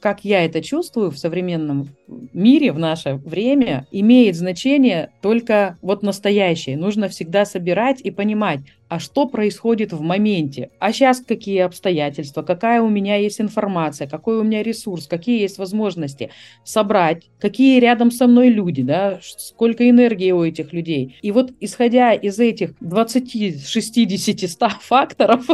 как 0.00 0.24
я 0.24 0.44
это 0.44 0.62
чувствую 0.62 1.10
в 1.10 1.18
современном 1.18 1.88
мире, 2.32 2.72
в 2.72 2.78
наше 2.78 3.14
время, 3.16 3.86
имеет 3.90 4.36
значение 4.36 5.10
только 5.20 5.76
вот 5.82 6.02
настоящее. 6.02 6.76
Нужно 6.76 7.08
всегда 7.08 7.44
собирать 7.44 8.00
и 8.00 8.10
понимать, 8.10 8.60
а 8.92 8.98
что 8.98 9.26
происходит 9.26 9.94
в 9.94 10.02
моменте, 10.02 10.68
а 10.78 10.92
сейчас 10.92 11.22
какие 11.26 11.60
обстоятельства, 11.60 12.42
какая 12.42 12.82
у 12.82 12.90
меня 12.90 13.16
есть 13.16 13.40
информация, 13.40 14.06
какой 14.06 14.38
у 14.38 14.42
меня 14.42 14.62
ресурс, 14.62 15.06
какие 15.06 15.40
есть 15.40 15.56
возможности 15.56 16.28
собрать, 16.62 17.30
какие 17.40 17.80
рядом 17.80 18.10
со 18.10 18.26
мной 18.26 18.50
люди, 18.50 18.82
да, 18.82 19.18
сколько 19.22 19.88
энергии 19.88 20.30
у 20.32 20.44
этих 20.44 20.74
людей. 20.74 21.16
И 21.22 21.32
вот 21.32 21.52
исходя 21.58 22.12
из 22.12 22.38
этих 22.38 22.74
20, 22.80 23.66
60, 23.66 24.50
100 24.50 24.68
факторов, 24.82 25.46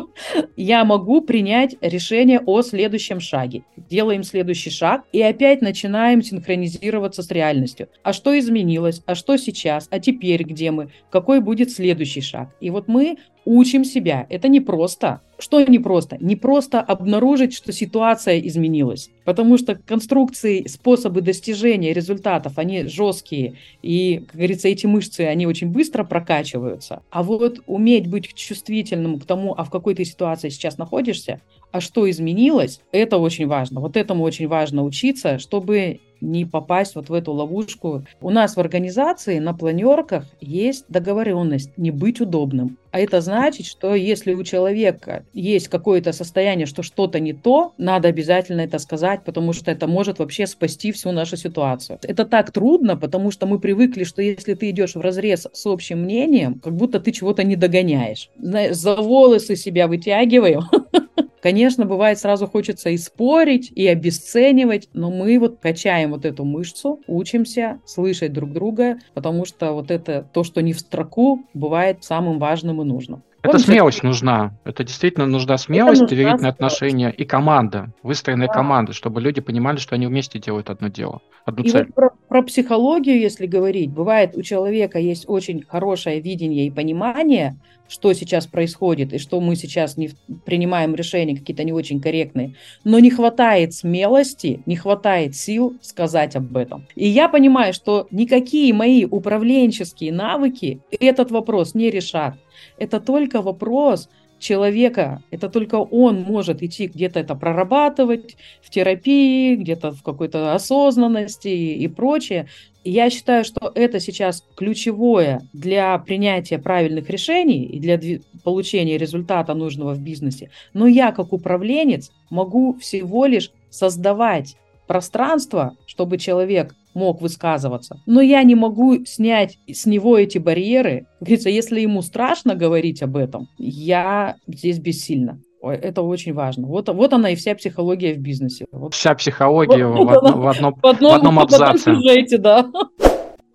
я 0.56 0.84
могу 0.84 1.20
принять 1.20 1.76
решение 1.80 2.40
о 2.44 2.62
следующем 2.62 3.20
шаге. 3.20 3.62
Делаем 3.88 4.24
следующий 4.24 4.70
шаг 4.70 5.04
и 5.12 5.22
опять 5.22 5.62
начинаем 5.62 6.22
синхронизироваться 6.22 7.22
с 7.22 7.30
реальностью. 7.30 7.86
А 8.02 8.12
что 8.12 8.36
изменилось? 8.36 9.00
А 9.06 9.14
что 9.14 9.36
сейчас? 9.36 9.86
А 9.92 10.00
теперь 10.00 10.42
где 10.42 10.72
мы? 10.72 10.88
Какой 11.08 11.40
будет 11.40 11.70
следующий 11.70 12.20
шаг? 12.20 12.48
И 12.60 12.70
вот 12.70 12.88
мы 12.88 13.16
учим 13.48 13.84
себя. 13.84 14.26
Это 14.28 14.48
не 14.48 14.60
просто. 14.60 15.22
Что 15.38 15.62
не 15.62 15.78
просто? 15.78 16.18
Не 16.20 16.36
просто 16.36 16.80
обнаружить, 16.80 17.54
что 17.54 17.72
ситуация 17.72 18.38
изменилась. 18.40 19.08
Потому 19.24 19.56
что 19.56 19.74
конструкции, 19.74 20.66
способы 20.66 21.22
достижения 21.22 21.94
результатов, 21.94 22.58
они 22.58 22.84
жесткие. 22.84 23.54
И, 23.82 24.24
как 24.26 24.36
говорится, 24.36 24.68
эти 24.68 24.84
мышцы, 24.84 25.22
они 25.22 25.46
очень 25.46 25.68
быстро 25.68 26.04
прокачиваются. 26.04 27.02
А 27.10 27.22
вот 27.22 27.60
уметь 27.66 28.08
быть 28.08 28.34
чувствительным 28.34 29.18
к 29.18 29.24
тому, 29.24 29.54
а 29.56 29.64
в 29.64 29.70
какой 29.70 29.94
ты 29.94 30.04
ситуации 30.04 30.50
сейчас 30.50 30.76
находишься, 30.76 31.40
а 31.72 31.80
что 31.80 32.08
изменилось, 32.10 32.80
это 32.92 33.16
очень 33.16 33.46
важно. 33.46 33.80
Вот 33.80 33.96
этому 33.96 34.24
очень 34.24 34.48
важно 34.48 34.84
учиться, 34.84 35.38
чтобы 35.38 36.00
не 36.20 36.44
попасть 36.44 36.94
вот 36.94 37.08
в 37.08 37.12
эту 37.12 37.32
ловушку. 37.32 38.04
У 38.20 38.30
нас 38.30 38.56
в 38.56 38.60
организации 38.60 39.38
на 39.38 39.54
планерках 39.54 40.24
есть 40.40 40.84
договоренность 40.88 41.76
не 41.76 41.90
быть 41.90 42.20
удобным. 42.20 42.78
А 42.90 43.00
это 43.00 43.20
значит, 43.20 43.66
что 43.66 43.94
если 43.94 44.34
у 44.34 44.42
человека 44.44 45.24
есть 45.34 45.68
какое-то 45.68 46.12
состояние, 46.12 46.66
что 46.66 46.82
что-то 46.82 47.20
не 47.20 47.34
то, 47.34 47.74
надо 47.76 48.08
обязательно 48.08 48.62
это 48.62 48.78
сказать, 48.78 49.24
потому 49.24 49.52
что 49.52 49.70
это 49.70 49.86
может 49.86 50.18
вообще 50.18 50.46
спасти 50.46 50.92
всю 50.92 51.12
нашу 51.12 51.36
ситуацию. 51.36 51.98
Это 52.02 52.24
так 52.24 52.50
трудно, 52.50 52.96
потому 52.96 53.30
что 53.30 53.46
мы 53.46 53.58
привыкли, 53.58 54.04
что 54.04 54.22
если 54.22 54.54
ты 54.54 54.70
идешь 54.70 54.94
в 54.94 55.00
разрез 55.00 55.46
с 55.52 55.66
общим 55.66 56.00
мнением, 56.00 56.60
как 56.60 56.74
будто 56.74 56.98
ты 56.98 57.12
чего-то 57.12 57.44
не 57.44 57.56
догоняешь. 57.56 58.30
Знаешь, 58.38 58.76
за 58.76 58.96
волосы 58.96 59.56
себя 59.56 59.86
вытягиваем, 59.86 60.62
Конечно, 61.40 61.84
бывает 61.86 62.18
сразу 62.18 62.46
хочется 62.48 62.90
и 62.90 62.96
спорить, 62.98 63.70
и 63.74 63.86
обесценивать, 63.86 64.88
но 64.92 65.10
мы 65.10 65.38
вот 65.38 65.60
качаем 65.60 66.10
вот 66.10 66.24
эту 66.24 66.44
мышцу, 66.44 67.00
учимся 67.06 67.80
слышать 67.84 68.32
друг 68.32 68.52
друга, 68.52 68.98
потому 69.14 69.44
что 69.44 69.72
вот 69.72 69.90
это 69.92 70.28
то, 70.32 70.42
что 70.42 70.62
не 70.62 70.72
в 70.72 70.80
строку, 70.80 71.48
бывает 71.54 72.02
самым 72.02 72.38
важным 72.40 72.82
и 72.82 72.84
нужным. 72.84 73.22
Это 73.40 73.52
Помните? 73.52 73.70
смелость 73.70 74.02
нужна. 74.02 74.58
Это 74.64 74.82
действительно 74.82 75.24
нужна 75.24 75.58
смелость, 75.58 76.00
нужна 76.00 76.16
доверительные 76.16 76.50
отношения 76.50 77.10
и 77.10 77.24
команда, 77.24 77.92
выстроенная 78.02 78.48
да. 78.48 78.52
команда, 78.52 78.92
чтобы 78.92 79.20
люди 79.20 79.40
понимали, 79.40 79.76
что 79.76 79.94
они 79.94 80.08
вместе 80.08 80.40
делают 80.40 80.70
одно 80.70 80.88
дело, 80.88 81.20
одну 81.44 81.62
и 81.62 81.70
цель. 81.70 81.84
Вот 81.86 81.94
про, 81.94 82.10
про 82.28 82.42
психологию, 82.42 83.20
если 83.20 83.46
говорить, 83.46 83.90
бывает 83.90 84.36
у 84.36 84.42
человека 84.42 84.98
есть 84.98 85.24
очень 85.28 85.62
хорошее 85.62 86.20
видение 86.20 86.66
и 86.66 86.70
понимание, 86.70 87.56
что 87.88 88.12
сейчас 88.12 88.46
происходит 88.46 89.12
и 89.12 89.18
что 89.18 89.40
мы 89.40 89.54
сейчас 89.54 89.96
не 89.96 90.10
принимаем 90.44 90.96
решения 90.96 91.36
какие-то 91.36 91.62
не 91.62 91.72
очень 91.72 92.00
корректные, 92.00 92.54
но 92.82 92.98
не 92.98 93.10
хватает 93.10 93.72
смелости, 93.72 94.62
не 94.66 94.74
хватает 94.74 95.36
сил 95.36 95.78
сказать 95.80 96.34
об 96.34 96.56
этом. 96.56 96.86
И 96.96 97.08
я 97.08 97.28
понимаю, 97.28 97.72
что 97.72 98.08
никакие 98.10 98.74
мои 98.74 99.04
управленческие 99.04 100.12
навыки 100.12 100.80
этот 100.90 101.30
вопрос 101.30 101.74
не 101.74 101.90
решат. 101.90 102.34
Это 102.78 103.00
только 103.00 103.42
вопрос 103.42 104.08
человека, 104.38 105.22
это 105.30 105.48
только 105.48 105.76
он 105.76 106.22
может 106.22 106.62
идти 106.62 106.86
где-то 106.86 107.20
это 107.20 107.34
прорабатывать 107.34 108.36
в 108.62 108.70
терапии, 108.70 109.56
где-то 109.56 109.92
в 109.92 110.02
какой-то 110.02 110.54
осознанности 110.54 111.48
и 111.48 111.88
прочее. 111.88 112.48
И 112.84 112.90
я 112.90 113.10
считаю, 113.10 113.44
что 113.44 113.72
это 113.74 114.00
сейчас 114.00 114.44
ключевое 114.56 115.42
для 115.52 115.98
принятия 115.98 116.58
правильных 116.58 117.10
решений 117.10 117.64
и 117.64 117.80
для 117.80 118.00
получения 118.44 118.96
результата 118.96 119.54
нужного 119.54 119.94
в 119.94 120.00
бизнесе. 120.00 120.50
Но 120.72 120.86
я, 120.86 121.12
как 121.12 121.32
управленец, 121.32 122.10
могу 122.30 122.78
всего 122.78 123.26
лишь 123.26 123.50
создавать 123.70 124.56
пространство, 124.86 125.76
чтобы 125.86 126.16
человек 126.16 126.74
мог 126.94 127.20
высказываться. 127.20 128.00
Но 128.06 128.20
я 128.20 128.42
не 128.42 128.54
могу 128.54 129.04
снять 129.04 129.58
с 129.66 129.86
него 129.86 130.18
эти 130.18 130.38
барьеры. 130.38 131.06
Говорится, 131.20 131.50
если 131.50 131.80
ему 131.80 132.02
страшно 132.02 132.54
говорить 132.54 133.02
об 133.02 133.16
этом, 133.16 133.48
я 133.58 134.36
здесь 134.46 134.78
бессильна. 134.78 135.40
Это 135.62 136.02
очень 136.02 136.34
важно. 136.34 136.68
Вот, 136.68 136.88
вот 136.88 137.12
она 137.12 137.30
и 137.30 137.34
вся 137.34 137.54
психология 137.54 138.14
в 138.14 138.18
бизнесе. 138.18 138.66
Вот. 138.70 138.94
Вся 138.94 139.14
психология 139.14 139.86
вот, 139.86 140.04
в, 140.04 140.10
одно, 140.10 140.32
в, 140.40 140.48
одном, 140.48 140.74
в, 140.80 140.86
одном, 140.86 141.10
в 141.12 141.14
одном 141.14 141.38
абзаце. 141.40 141.64
В 141.64 141.88
одном 141.88 142.02
сюжете, 142.02 142.38
да. 142.38 142.70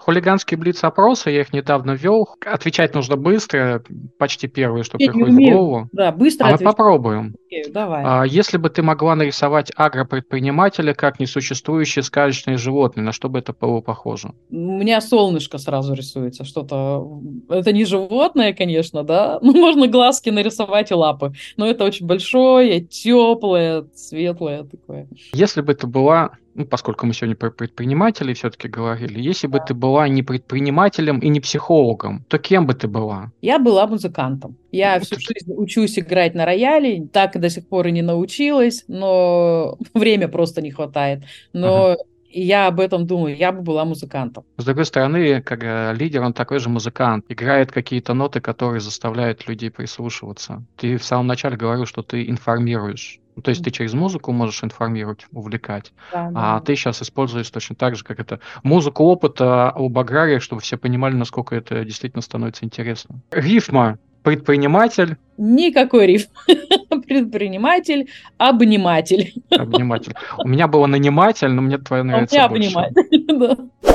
Хулиганские 0.04 0.58
блиц-опросы, 0.58 1.30
я 1.30 1.42
их 1.42 1.54
недавно 1.54 1.92
вел. 1.92 2.28
Отвечать 2.46 2.94
нужно 2.94 3.16
быстро, 3.16 3.82
почти 4.18 4.50
первое, 4.50 4.84
что 4.84 4.98
я 5.00 5.10
приходит 5.10 5.34
в 5.34 5.38
голову. 5.38 5.90
Да, 5.94 6.12
быстро 6.12 6.48
А 6.48 6.52
мы 6.52 6.58
попробуем. 6.58 7.36
Окей, 7.46 7.72
давай. 7.72 8.04
А, 8.06 8.24
если 8.26 8.58
бы 8.58 8.70
ты 8.70 8.84
могла 8.84 9.16
нарисовать 9.16 9.72
агропредпринимателя 9.74 10.94
как 10.94 11.22
несуществующее 11.22 12.04
сказочное 12.04 12.58
животное, 12.58 13.06
на 13.06 13.14
что 13.14 13.30
бы 13.30 13.40
это 13.40 13.54
было 13.54 13.80
похоже? 13.80 14.34
У 14.50 14.56
меня 14.56 15.00
солнышко 15.00 15.58
сразу 15.58 15.94
рисуется, 15.94 16.44
что-то... 16.44 17.22
Это 17.48 17.72
не 17.72 17.86
животное, 17.86 18.52
конечно, 18.52 19.04
да? 19.04 19.40
Ну, 19.54 19.54
можно 19.54 19.88
глазки 19.88 20.30
нарисовать 20.30 20.92
и 20.92 20.96
лапы. 20.96 21.32
Но 21.56 21.66
это 21.66 21.86
очень 21.86 22.06
большое, 22.06 22.82
теплое, 22.82 23.86
светлое 23.96 24.64
такое. 24.66 25.08
Если 25.32 25.62
бы 25.62 25.74
ты 25.74 25.88
была 25.88 26.32
ну, 26.56 26.66
поскольку 26.66 27.06
мы 27.06 27.14
сегодня 27.14 27.36
про 27.36 27.52
предпринимателей 27.52 28.34
все-таки 28.34 28.68
говорили, 28.68 29.20
если 29.20 29.48
бы 29.48 29.60
ты 29.60 29.74
была 29.74 30.08
не 30.08 30.24
предпринимателем 30.24 31.20
и 31.20 31.30
не 31.30 31.40
психологом, 31.40 32.26
то 32.28 32.38
кем 32.38 32.68
бы 32.68 32.74
ты 32.74 32.88
была? 32.88 33.32
Я 33.42 33.60
была 33.60 33.88
музыкантом. 33.88 34.58
Я 34.72 35.00
всю 35.00 35.16
жизнь 35.16 35.52
учусь 35.56 35.98
играть 36.00 36.36
на 36.36 36.46
рояле, 36.46 37.08
так 37.12 37.36
и 37.36 37.40
до 37.40 37.50
сих 37.50 37.68
пор 37.68 37.88
и 37.88 37.92
не 37.92 38.02
научилась, 38.02 38.86
но 38.88 39.78
время 39.94 40.28
просто 40.28 40.62
не 40.62 40.72
хватает. 40.72 41.24
Но 41.54 41.92
ага. 41.92 41.98
я 42.30 42.68
об 42.68 42.80
этом 42.80 43.08
думаю, 43.08 43.36
я 43.36 43.52
бы 43.52 43.62
была 43.62 43.86
музыкантом. 43.86 44.44
С 44.58 44.66
другой 44.66 44.86
стороны, 44.86 45.42
как 45.42 45.64
э, 45.64 45.94
лидер, 45.96 46.22
он 46.22 46.34
такой 46.34 46.60
же 46.60 46.70
музыкант, 46.70 47.26
играет 47.30 47.72
какие-то 47.72 48.14
ноты, 48.14 48.42
которые 48.42 48.80
заставляют 48.80 49.48
людей 49.48 49.72
прислушиваться. 49.72 50.64
Ты 50.78 50.98
в 50.98 51.04
самом 51.04 51.28
начале 51.28 51.58
говорил, 51.58 51.86
что 51.86 52.04
ты 52.04 52.30
информируешь 52.30 53.20
то 53.42 53.50
есть 53.50 53.64
ты 53.64 53.72
через 53.72 53.94
музыку 53.94 54.32
можешь 54.32 54.64
информировать, 54.64 55.26
увлекать, 55.32 55.92
да, 56.12 56.30
да. 56.30 56.56
а 56.56 56.60
ты 56.62 56.76
сейчас 56.76 57.02
используешь 57.02 57.50
точно 57.50 57.76
так 57.76 57.96
же, 57.96 58.04
как 58.04 58.20
это 58.20 58.40
музыку 58.64 59.04
опыта 59.06 59.70
об 59.70 59.98
аграриях, 59.98 60.42
чтобы 60.42 60.62
все 60.62 60.78
понимали, 60.78 61.16
насколько 61.16 61.56
это 61.56 61.84
действительно 61.84 62.22
становится 62.22 62.66
интересно. 62.66 63.22
Рифма 63.32 63.98
предприниматель. 64.24 65.18
Никакой 65.38 66.08
рифм. 66.08 66.32
Предприниматель, 67.08 68.10
обниматель. 68.38 69.34
Обниматель. 69.52 70.14
У 70.38 70.48
меня 70.48 70.68
было 70.68 70.88
наниматель, 70.88 71.50
но 71.50 71.62
мне 71.62 71.78
твоя 71.78 72.04
нравится 72.04 72.44
а 72.44 72.48
у 72.48 72.56
меня 72.56 72.72
больше. 72.72 72.80
обниматель, 72.80 73.68
да. 73.82 73.92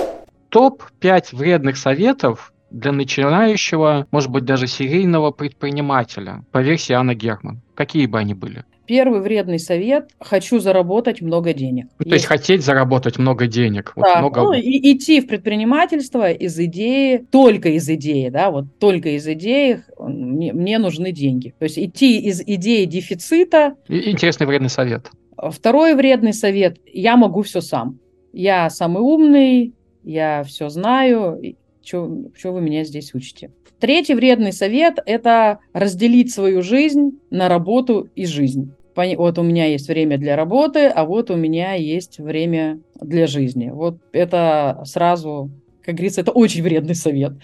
Топ-5 0.50 1.36
вредных 1.36 1.76
советов 1.76 2.52
для 2.70 2.92
начинающего, 2.92 4.06
может 4.10 4.30
быть, 4.30 4.44
даже 4.44 4.66
серийного 4.66 5.30
предпринимателя 5.30 6.44
по 6.52 6.62
версии 6.62 6.92
Анны 6.92 7.14
Герман. 7.14 7.60
Какие 7.74 8.06
бы 8.06 8.18
они 8.18 8.34
были? 8.34 8.64
Первый 8.86 9.20
вредный 9.20 9.58
совет– 9.58 10.10
хочу 10.18 10.60
заработать 10.60 11.20
много 11.20 11.52
денег. 11.52 11.88
Ну, 11.98 12.06
то 12.06 12.14
есть 12.14 12.24
хотеть 12.24 12.64
заработать 12.64 13.18
много 13.18 13.46
денег. 13.46 13.92
Да, 13.94 14.22
вот 14.22 14.32
много... 14.32 14.42
ну, 14.44 14.52
и 14.54 14.92
идти 14.94 15.20
в 15.20 15.26
предпринимательство 15.26 16.30
из 16.30 16.58
идеи, 16.58 17.18
только 17.30 17.68
из 17.68 17.86
идеи, 17.86 18.30
да, 18.30 18.50
вот 18.50 18.78
только 18.78 19.10
из 19.10 19.28
идеи 19.28 19.82
мне, 19.98 20.54
мне 20.54 20.78
нужны 20.78 21.12
деньги. 21.12 21.54
То 21.58 21.64
есть 21.64 21.78
идти 21.78 22.18
из 22.18 22.40
идеи 22.40 22.86
дефицита. 22.86 23.74
Интересный 23.88 24.46
вредный 24.46 24.70
совет. 24.70 25.10
Второй 25.36 25.94
вредный 25.94 26.32
совет– 26.32 26.78
я 26.86 27.18
могу 27.18 27.42
все 27.42 27.60
сам. 27.60 27.98
Я 28.32 28.70
самый 28.70 29.02
умный, 29.02 29.74
я 30.02 30.42
все 30.44 30.70
знаю, 30.70 31.38
что 31.88 32.52
вы 32.52 32.60
меня 32.60 32.84
здесь 32.84 33.14
учите. 33.14 33.50
Третий 33.80 34.14
вредный 34.14 34.52
совет– 34.52 34.98
это 35.06 35.60
разделить 35.72 36.32
свою 36.32 36.62
жизнь 36.62 37.18
на 37.30 37.48
работу 37.48 38.08
и 38.14 38.26
жизнь 38.26 38.72
вот 39.16 39.38
у 39.38 39.42
меня 39.42 39.66
есть 39.66 39.88
время 39.88 40.18
для 40.18 40.36
работы, 40.36 40.86
а 40.86 41.04
вот 41.04 41.30
у 41.30 41.36
меня 41.36 41.74
есть 41.74 42.18
время 42.18 42.80
для 43.00 43.26
жизни. 43.26 43.70
Вот 43.70 43.98
это 44.12 44.82
сразу, 44.84 45.50
как 45.82 45.94
говорится, 45.94 46.20
это 46.20 46.32
очень 46.32 46.62
вредный 46.62 46.96
совет. 46.96 47.34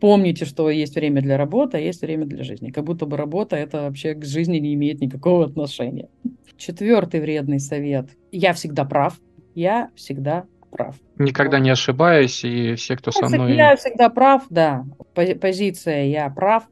Помните, 0.00 0.44
что 0.44 0.70
есть 0.70 0.94
время 0.94 1.20
для 1.20 1.36
работы, 1.36 1.78
а 1.78 1.80
есть 1.80 2.02
время 2.02 2.26
для 2.26 2.44
жизни. 2.44 2.70
Как 2.70 2.84
будто 2.84 3.06
бы 3.06 3.16
работа 3.16 3.56
это 3.56 3.82
вообще 3.82 4.14
к 4.14 4.24
жизни 4.24 4.58
не 4.58 4.74
имеет 4.74 5.00
никакого 5.00 5.44
отношения. 5.44 6.08
Четвертый 6.56 7.20
вредный 7.20 7.58
совет. 7.58 8.10
Я 8.30 8.52
всегда 8.52 8.84
прав. 8.84 9.20
Я 9.54 9.90
всегда 9.96 10.44
прав. 10.72 10.96
Никогда 11.18 11.60
не 11.60 11.70
ошибаюсь, 11.70 12.42
и 12.44 12.74
все, 12.74 12.96
кто 12.96 13.12
я 13.14 13.28
со 13.28 13.36
мной... 13.36 13.54
Я 13.54 13.76
всегда 13.76 14.08
прав, 14.08 14.42
да. 14.50 14.84
Позиция 15.14 16.06
«я 16.06 16.28
прав» 16.30 16.64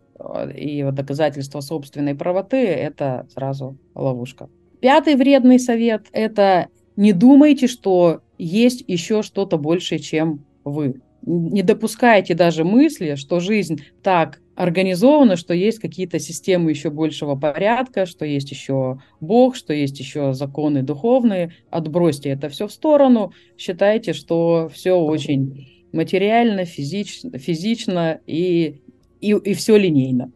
и 0.55 0.83
доказательство 0.91 1.61
собственной 1.61 2.15
правоты– 2.15 2.57
это 2.67 3.27
сразу 3.33 3.77
ловушка. 3.95 4.49
Пятый 4.81 5.15
вредный 5.15 5.61
совет– 5.61 6.07
это 6.13 6.69
не 6.97 7.13
думайте, 7.13 7.67
что 7.69 8.23
есть 8.39 8.83
еще 8.87 9.23
что-то 9.23 9.59
большее, 9.59 9.99
чем 9.99 10.45
вы. 10.65 11.01
Не 11.23 11.63
допускайте 11.63 12.35
даже 12.35 12.65
мысли, 12.65 13.15
что 13.15 13.41
жизнь 13.41 13.83
так 14.03 14.41
организована, 14.61 15.37
что 15.37 15.55
есть 15.55 15.79
какие-то 15.79 16.19
системы 16.19 16.71
еще 16.71 16.91
большего 16.91 17.35
порядка, 17.35 18.05
что 18.05 18.27
есть 18.27 18.51
еще 18.51 19.01
Бог, 19.21 19.57
что 19.57 19.73
есть 19.73 19.99
еще 19.99 20.35
законы 20.35 20.83
духовные. 20.83 21.55
Отбросьте 21.71 22.29
это 22.29 22.51
все 22.51 22.69
в 22.69 22.73
сторону. 22.73 23.33
Считайте, 23.57 24.13
что 24.13 24.71
все 24.73 24.93
очень 24.93 25.87
материально, 25.93 26.67
физично, 26.67 27.39
физично 27.39 28.21
и 28.27 28.83
и, 29.21 29.33
и 29.33 29.55
все 29.55 29.77
линейно. 29.77 30.31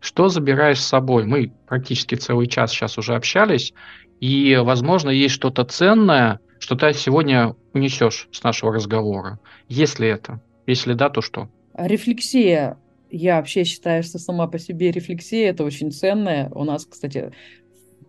Что 0.00 0.28
забираешь 0.28 0.80
с 0.80 0.86
собой? 0.86 1.24
Мы 1.24 1.52
практически 1.66 2.14
целый 2.14 2.46
час 2.46 2.70
сейчас 2.70 2.98
уже 2.98 3.14
общались, 3.14 3.72
и, 4.20 4.56
возможно, 4.62 5.10
есть 5.10 5.34
что-то 5.34 5.64
ценное, 5.64 6.40
что 6.58 6.74
ты 6.74 6.92
сегодня 6.92 7.54
унесешь 7.72 8.28
с 8.30 8.42
нашего 8.42 8.72
разговора. 8.72 9.38
Если 9.68 10.08
это? 10.08 10.40
Если 10.66 10.94
да, 10.94 11.10
то 11.10 11.20
что? 11.22 11.48
Рефлексия. 11.76 12.78
Я 13.16 13.36
вообще 13.36 13.62
считаю, 13.62 14.02
что 14.02 14.18
сама 14.18 14.48
по 14.48 14.58
себе 14.58 14.90
рефлексия 14.90 15.50
это 15.50 15.62
очень 15.62 15.92
ценная. 15.92 16.50
У 16.50 16.64
нас, 16.64 16.84
кстати, 16.84 17.30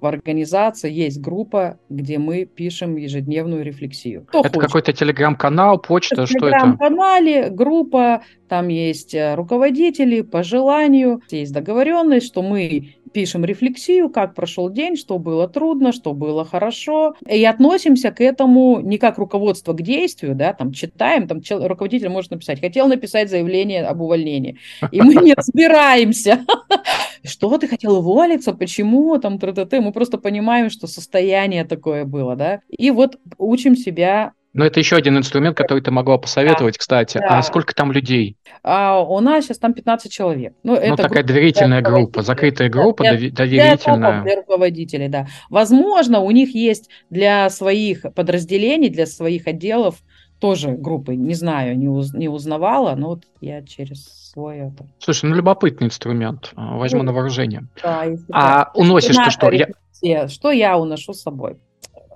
в 0.06 0.08
организации 0.08 0.92
есть 0.92 1.20
группа, 1.20 1.80
где 1.90 2.20
мы 2.20 2.46
пишем 2.46 2.96
ежедневную 2.96 3.64
рефлексию. 3.64 4.26
Кто 4.28 4.42
это 4.42 4.60
какой-то 4.60 4.94
телеграм-канал, 4.94 5.80
почта, 5.80 6.22
это 6.22 6.28
что 6.28 6.48
это? 6.48 6.58
В 6.58 6.62
телеграм-канале 6.62 7.50
группа, 7.50 8.22
там 8.48 8.68
есть 8.68 9.16
э, 9.16 9.34
руководители 9.34 10.22
по 10.22 10.44
желанию, 10.44 11.22
есть 11.32 11.52
договоренность, 11.54 12.28
что 12.28 12.44
мы 12.44 12.94
пишем 13.16 13.46
рефлексию, 13.46 14.10
как 14.10 14.36
прошел 14.36 14.70
день, 14.70 14.98
что 14.98 15.18
было 15.18 15.48
трудно, 15.48 15.94
что 15.94 16.14
было 16.14 16.44
хорошо, 16.44 17.16
и 17.26 17.46
относимся 17.46 18.12
к 18.12 18.20
этому 18.20 18.82
не 18.82 18.98
как 18.98 19.18
руководство 19.18 19.72
к 19.72 19.82
действию, 19.82 20.36
да, 20.36 20.52
там 20.52 20.74
читаем, 20.74 21.26
там 21.26 21.40
руководитель 21.50 22.10
может 22.10 22.32
написать, 22.32 22.60
хотел 22.60 22.90
написать 22.90 23.30
заявление 23.30 23.86
об 23.86 24.02
увольнении, 24.02 24.58
и 24.92 25.02
мы 25.02 25.16
не 25.16 25.34
разбираемся, 25.38 26.46
что 27.26 27.58
ты 27.58 27.68
хотел 27.68 27.98
уволиться, 27.98 28.54
почему, 28.54 29.18
там, 29.20 29.40
т 29.40 29.48
-т 29.48 29.66
-т. 29.66 29.82
мы 29.82 29.92
просто 29.92 30.18
понимаем, 30.18 30.70
что 30.70 30.88
состояние 30.88 31.66
такое 31.66 32.06
было, 32.06 32.36
да, 32.36 32.60
и 32.70 32.92
вот 32.92 33.18
учим 33.38 33.76
себя 33.76 34.34
но 34.56 34.66
это 34.66 34.80
еще 34.80 34.96
один 34.96 35.18
инструмент, 35.18 35.58
который 35.58 35.82
ты 35.82 35.92
могла 35.92 36.18
посоветовать, 36.18 36.76
да, 36.76 36.80
кстати. 36.80 37.18
Да. 37.18 37.40
А 37.40 37.44
сколько 37.44 37.76
там 37.76 37.92
людей? 37.92 38.38
А, 38.64 39.02
у 39.02 39.20
нас 39.20 39.44
сейчас 39.44 39.58
там 39.58 39.74
15 39.74 40.10
человек. 40.10 40.54
Ну, 40.64 40.76
ну 40.76 40.80
это 40.80 41.04
такая 41.04 41.24
доверительная 41.24 41.82
группа, 41.82 42.22
закрытая 42.22 42.70
группа, 42.70 43.04
для, 43.04 43.32
доверительная. 43.32 44.24
Для 44.24 44.36
руководителей, 44.38 45.10
да. 45.10 45.28
Возможно, 45.50 46.22
у 46.22 46.32
них 46.32 46.56
есть 46.56 46.90
для 47.10 47.50
своих 47.50 48.06
подразделений, 48.16 48.88
для 48.88 49.08
своих 49.08 49.46
отделов 49.46 49.98
тоже 50.40 50.72
группы. 50.72 51.16
Не 51.16 51.34
знаю, 51.34 51.78
не, 51.78 51.90
уз, 51.90 52.14
не 52.14 52.30
узнавала, 52.30 52.96
но 52.96 53.10
вот 53.10 53.24
я 53.42 53.62
через 53.62 54.25
свой 54.36 54.58
это. 54.58 54.86
Слушай, 55.00 55.30
ну 55.30 55.36
любопытный 55.36 55.88
инструмент. 55.88 56.52
А, 56.56 56.78
возьму 56.78 57.00
ну, 57.00 57.06
на 57.06 57.14
вооружение. 57.14 57.68
Да, 57.82 58.06
а 58.32 58.72
уносишь 58.76 59.16
ты 59.16 59.32
что? 59.32 59.50
Я... 60.02 60.28
Что 60.28 60.52
я 60.52 60.78
уношу 60.78 61.14
с 61.14 61.22
собой? 61.22 61.58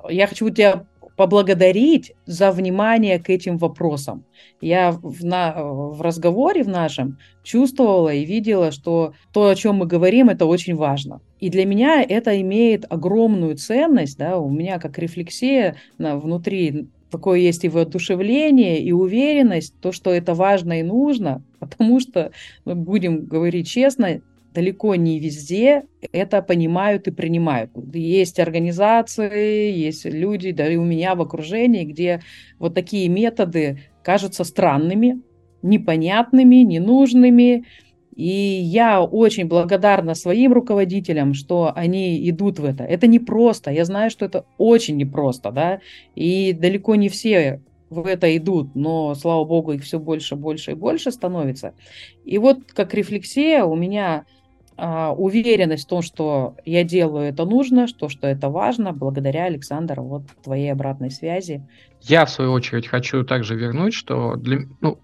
Я 0.10 0.28
хочу 0.28 0.50
тебя 0.50 0.86
поблагодарить 1.16 2.14
за 2.26 2.52
внимание 2.52 3.20
к 3.20 3.30
этим 3.30 3.58
вопросам. 3.58 4.24
Я 4.62 4.92
в, 4.92 5.26
на, 5.26 5.54
в 5.64 6.02
разговоре 6.02 6.64
в 6.64 6.70
нашем 6.70 7.18
чувствовала 7.44 8.14
и 8.14 8.26
видела, 8.26 8.72
что 8.72 9.14
то, 9.34 9.48
о 9.48 9.56
чем 9.56 9.78
мы 9.78 9.86
говорим, 9.86 10.30
это 10.30 10.46
очень 10.46 10.76
важно. 10.76 11.22
И 11.40 11.50
для 11.50 11.66
меня 11.66 12.02
это 12.02 12.40
имеет 12.42 12.86
огромную 12.90 13.56
ценность, 13.56 14.18
да, 14.18 14.38
у 14.38 14.50
меня 14.50 14.80
как 14.80 14.98
рефлексия 14.98 15.76
на, 15.98 16.18
внутри 16.18 16.90
такое 17.12 17.40
есть 17.40 17.66
и 17.66 17.70
воодушевление, 17.70 18.82
и 18.82 18.92
уверенность, 18.92 19.74
то, 19.82 19.92
что 19.92 20.12
это 20.12 20.34
важно 20.34 20.80
и 20.80 20.84
нужно, 20.84 21.44
потому 21.60 22.00
что, 22.00 22.32
мы 22.66 22.76
будем 22.76 23.26
говорить 23.26 23.68
честно, 23.68 24.22
далеко 24.54 24.96
не 24.96 25.20
везде 25.20 25.84
это 26.12 26.42
понимают 26.42 27.08
и 27.08 27.12
принимают. 27.12 27.72
Есть 27.94 28.40
организации, 28.40 29.72
есть 29.72 30.06
люди, 30.06 30.52
да 30.52 30.68
и 30.68 30.76
у 30.76 30.84
меня 30.84 31.16
в 31.16 31.22
окружении, 31.22 31.86
где 31.86 32.22
вот 32.58 32.74
такие 32.74 33.08
методы 33.10 33.80
кажутся 34.04 34.44
странными, 34.44 35.22
непонятными, 35.62 36.58
ненужными. 36.58 37.66
И 38.20 38.60
я 38.62 39.02
очень 39.02 39.48
благодарна 39.48 40.14
своим 40.14 40.52
руководителям, 40.52 41.34
что 41.34 41.72
они 41.74 42.30
идут 42.30 42.60
в 42.60 42.66
это. 42.66 42.84
Это 42.84 43.08
непросто. 43.08 43.72
Я 43.72 43.86
знаю, 43.86 44.12
что 44.12 44.26
это 44.26 44.44
очень 44.58 44.98
непросто, 44.98 45.52
да, 45.52 45.80
и 46.16 46.52
далеко 46.52 46.96
не 46.96 47.08
все 47.08 47.62
в 47.90 48.06
это 48.06 48.36
идут, 48.36 48.76
но, 48.76 49.16
слава 49.16 49.46
богу, 49.46 49.72
их 49.72 49.84
все 49.84 50.00
больше, 50.00 50.36
больше 50.36 50.72
и 50.72 50.74
больше 50.74 51.14
становится. 51.14 51.76
И 52.26 52.38
вот 52.40 52.74
как 52.74 52.94
рефлексия 52.94 53.64
у 53.64 53.78
меня 53.78 54.26
а, 54.76 55.14
уверенность 55.14 55.86
в 55.86 55.88
том, 55.88 56.02
что 56.02 56.56
я 56.66 56.84
делаю 56.84 57.30
это 57.30 57.46
нужно, 57.46 57.88
что, 57.88 58.10
что 58.10 58.28
это 58.28 58.50
важно, 58.50 58.92
благодаря, 58.92 59.46
Александру, 59.46 60.04
вот 60.04 60.24
твоей 60.44 60.74
обратной 60.74 61.10
связи. 61.10 61.66
Я, 62.02 62.26
в 62.26 62.30
свою 62.30 62.52
очередь, 62.52 62.86
хочу 62.86 63.24
также 63.24 63.56
вернуть, 63.56 63.94
что 63.94 64.36
для, 64.36 64.60
ну, 64.82 65.00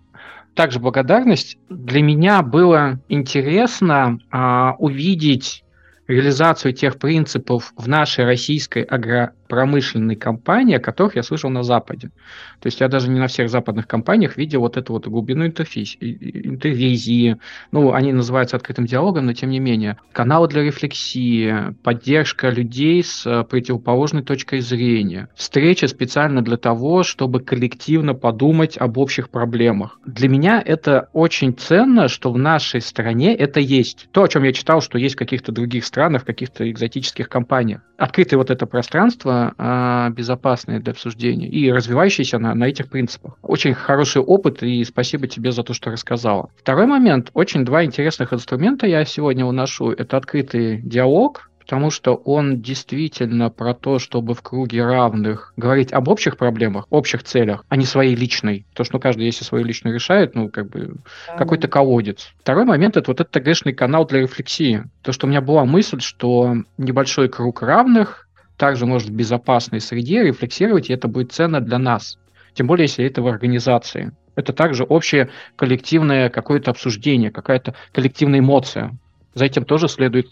также 0.56 0.80
благодарность. 0.80 1.58
Для 1.70 2.02
меня 2.02 2.42
было 2.42 3.00
интересно 3.10 4.20
а, 4.32 4.76
увидеть 4.80 5.64
реализацию 6.08 6.74
тех 6.74 6.98
принципов 6.98 7.74
в 7.78 7.88
нашей 7.88 8.26
российской 8.26 8.84
агро 8.84 9.34
промышленной 9.48 10.16
компании, 10.16 10.76
о 10.76 10.80
которых 10.80 11.16
я 11.16 11.24
слышал 11.24 11.50
на 11.50 11.64
Западе. 11.64 12.12
То 12.60 12.68
есть 12.68 12.80
я 12.80 12.88
даже 12.88 13.10
не 13.10 13.20
на 13.20 13.28
всех 13.28 13.50
западных 13.50 13.88
компаниях 13.88 14.38
видел 14.38 14.62
вот 14.62 14.78
эту 14.78 14.94
вот 14.94 15.08
глубину 15.08 15.46
интервизии. 15.46 17.38
Ну, 17.72 17.94
они 17.94 18.14
называются 18.14 18.58
открытым 18.58 18.86
диалогом, 18.86 19.26
но 19.26 19.34
тем 19.34 19.50
не 19.50 19.60
менее. 19.60 19.98
Каналы 20.12 20.48
для 20.48 20.64
рефлексии, 20.64 21.74
поддержка 21.84 22.50
людей 22.50 23.04
с 23.04 23.26
э, 23.26 23.44
противоположной 23.44 24.24
точкой 24.24 24.62
зрения. 24.62 25.30
Встреча 25.36 25.88
специально 25.88 26.42
для 26.42 26.58
того, 26.58 27.04
чтобы 27.04 27.40
коллективно 27.40 28.14
подумать 28.14 28.78
об 28.78 28.98
общих 28.98 29.30
проблемах. 29.30 30.00
Для 30.06 30.30
меня 30.30 30.62
это 30.66 31.10
очень 31.14 31.54
ценно, 31.54 32.08
что 32.08 32.32
в 32.32 32.38
нашей 32.38 32.82
стране 32.82 33.36
это 33.36 33.60
есть. 33.60 34.08
То, 34.12 34.24
о 34.24 34.28
чем 34.28 34.44
я 34.44 34.54
читал, 34.54 34.82
что 34.82 34.98
есть 34.98 35.16
в 35.16 35.20
каких-то 35.20 35.52
других 35.52 35.86
странах, 35.86 36.24
в 36.24 36.26
каких-то 36.26 36.70
экзотических 36.70 37.30
компаниях. 37.30 37.82
Открытое 37.98 38.38
вот 38.38 38.50
это 38.50 38.66
пространство 38.66 39.35
а, 39.58 40.10
безопасные 40.10 40.80
для 40.80 40.92
обсуждения 40.92 41.48
и 41.48 41.72
развивающиеся 41.72 42.40
на, 42.40 42.54
на 42.54 42.66
этих 42.66 42.90
принципах. 42.90 43.38
Очень 43.42 43.74
хороший 43.74 44.22
опыт, 44.22 44.64
и 44.64 44.84
спасибо 44.84 45.28
тебе 45.28 45.52
за 45.52 45.64
то, 45.64 45.74
что 45.74 45.92
рассказала. 45.92 46.50
Второй 46.58 46.86
момент. 46.86 47.30
Очень 47.34 47.66
два 47.66 47.84
интересных 47.84 48.34
инструмента 48.34 48.88
я 48.88 49.06
сегодня 49.06 49.46
уношу. 49.46 49.92
Это 49.92 50.18
открытый 50.18 50.82
диалог, 50.82 51.50
потому 51.66 51.90
что 51.90 52.14
он 52.14 52.62
действительно 52.62 53.50
про 53.50 53.74
то, 53.74 53.98
чтобы 53.98 54.36
в 54.36 54.42
круге 54.44 54.86
равных 54.86 55.52
говорить 55.58 55.92
об 55.94 56.08
общих 56.08 56.38
проблемах, 56.38 56.86
общих 56.92 57.24
целях, 57.24 57.66
а 57.70 57.76
не 57.76 57.86
своей 57.86 58.16
личной. 58.16 58.68
То, 58.76 58.84
что 58.84 58.96
ну, 58.96 59.00
каждый, 59.00 59.26
если 59.26 59.44
свою 59.44 59.66
личную 59.66 59.96
решает, 59.96 60.36
ну, 60.36 60.50
как 60.50 60.70
бы, 60.70 60.94
да. 61.28 61.38
какой-то 61.38 61.68
колодец. 61.68 62.32
Второй 62.40 62.66
момент— 62.66 62.98
это 62.98 63.10
вот 63.10 63.20
этот 63.20 63.44
грешный 63.44 63.74
канал 63.74 64.06
для 64.06 64.22
рефлексии. 64.22 64.84
То, 65.02 65.12
что 65.12 65.26
у 65.26 65.30
меня 65.30 65.42
была 65.42 65.66
мысль, 65.66 66.00
что 66.02 66.56
небольшой 66.78 67.30
круг 67.30 67.64
равных 67.64 68.25
также 68.58 68.86
может 68.86 69.10
в 69.10 69.14
безопасной 69.14 69.82
среде 69.82 70.24
рефлексировать, 70.24 70.90
и 70.90 70.94
это 70.94 71.08
будет 71.08 71.32
ценно 71.32 71.62
для 71.62 71.78
нас. 71.78 72.18
Тем 72.54 72.68
более, 72.68 72.86
если 72.86 73.06
это 73.06 73.22
в 73.22 73.28
организации. 73.28 74.12
Это 74.36 74.54
также 74.54 74.84
общее 74.84 75.30
коллективное 75.56 76.30
какое-то 76.30 76.72
обсуждение, 76.72 77.32
какая-то 77.32 77.76
коллективная 77.92 78.40
эмоция. 78.40 78.98
За 79.34 79.46
этим 79.46 79.66
тоже 79.66 79.88
следует, 79.88 80.28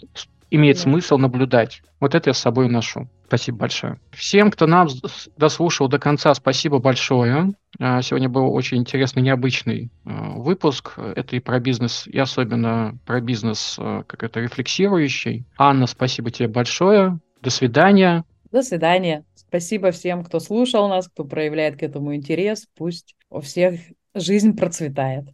имеет 0.50 0.78
да. 0.78 0.84
смысл 0.84 1.18
наблюдать. 1.18 1.82
Вот 2.00 2.16
это 2.16 2.30
я 2.30 2.34
с 2.34 2.40
собой 2.40 2.70
ношу. 2.70 3.10
Спасибо 3.28 3.58
большое. 3.60 4.00
Всем, 4.12 4.52
кто 4.52 4.68
нам 4.68 4.88
дослушал 5.38 5.88
до 5.88 6.00
конца, 6.00 6.34
спасибо 6.34 6.80
большое. 6.80 7.54
А, 7.80 8.02
сегодня 8.02 8.30
был 8.30 8.54
очень 8.54 8.78
интересный, 8.78 9.24
необычный 9.24 9.90
а, 10.06 10.32
выпуск. 10.36 10.94
Это 10.98 11.36
и 11.36 11.40
про 11.40 11.60
бизнес, 11.60 12.06
и 12.06 12.20
особенно 12.20 12.98
про 13.06 13.20
бизнес 13.22 13.78
а, 13.80 14.04
как 14.04 14.24
это 14.24 14.40
рефлексирующий. 14.40 15.46
Анна, 15.58 15.88
спасибо 15.88 16.30
тебе 16.30 16.48
большое. 16.48 17.20
До 17.44 17.50
свидания. 17.50 18.24
До 18.52 18.64
свидания. 18.64 19.26
Спасибо 19.36 19.92
всем, 19.92 20.24
кто 20.24 20.40
слушал 20.40 20.88
нас, 20.88 21.10
кто 21.10 21.26
проявляет 21.26 21.78
к 21.78 21.84
этому 21.84 22.16
интерес. 22.16 22.68
Пусть 22.74 23.18
у 23.30 23.42
всех 23.42 23.82
жизнь 24.16 24.56
процветает. 24.56 25.26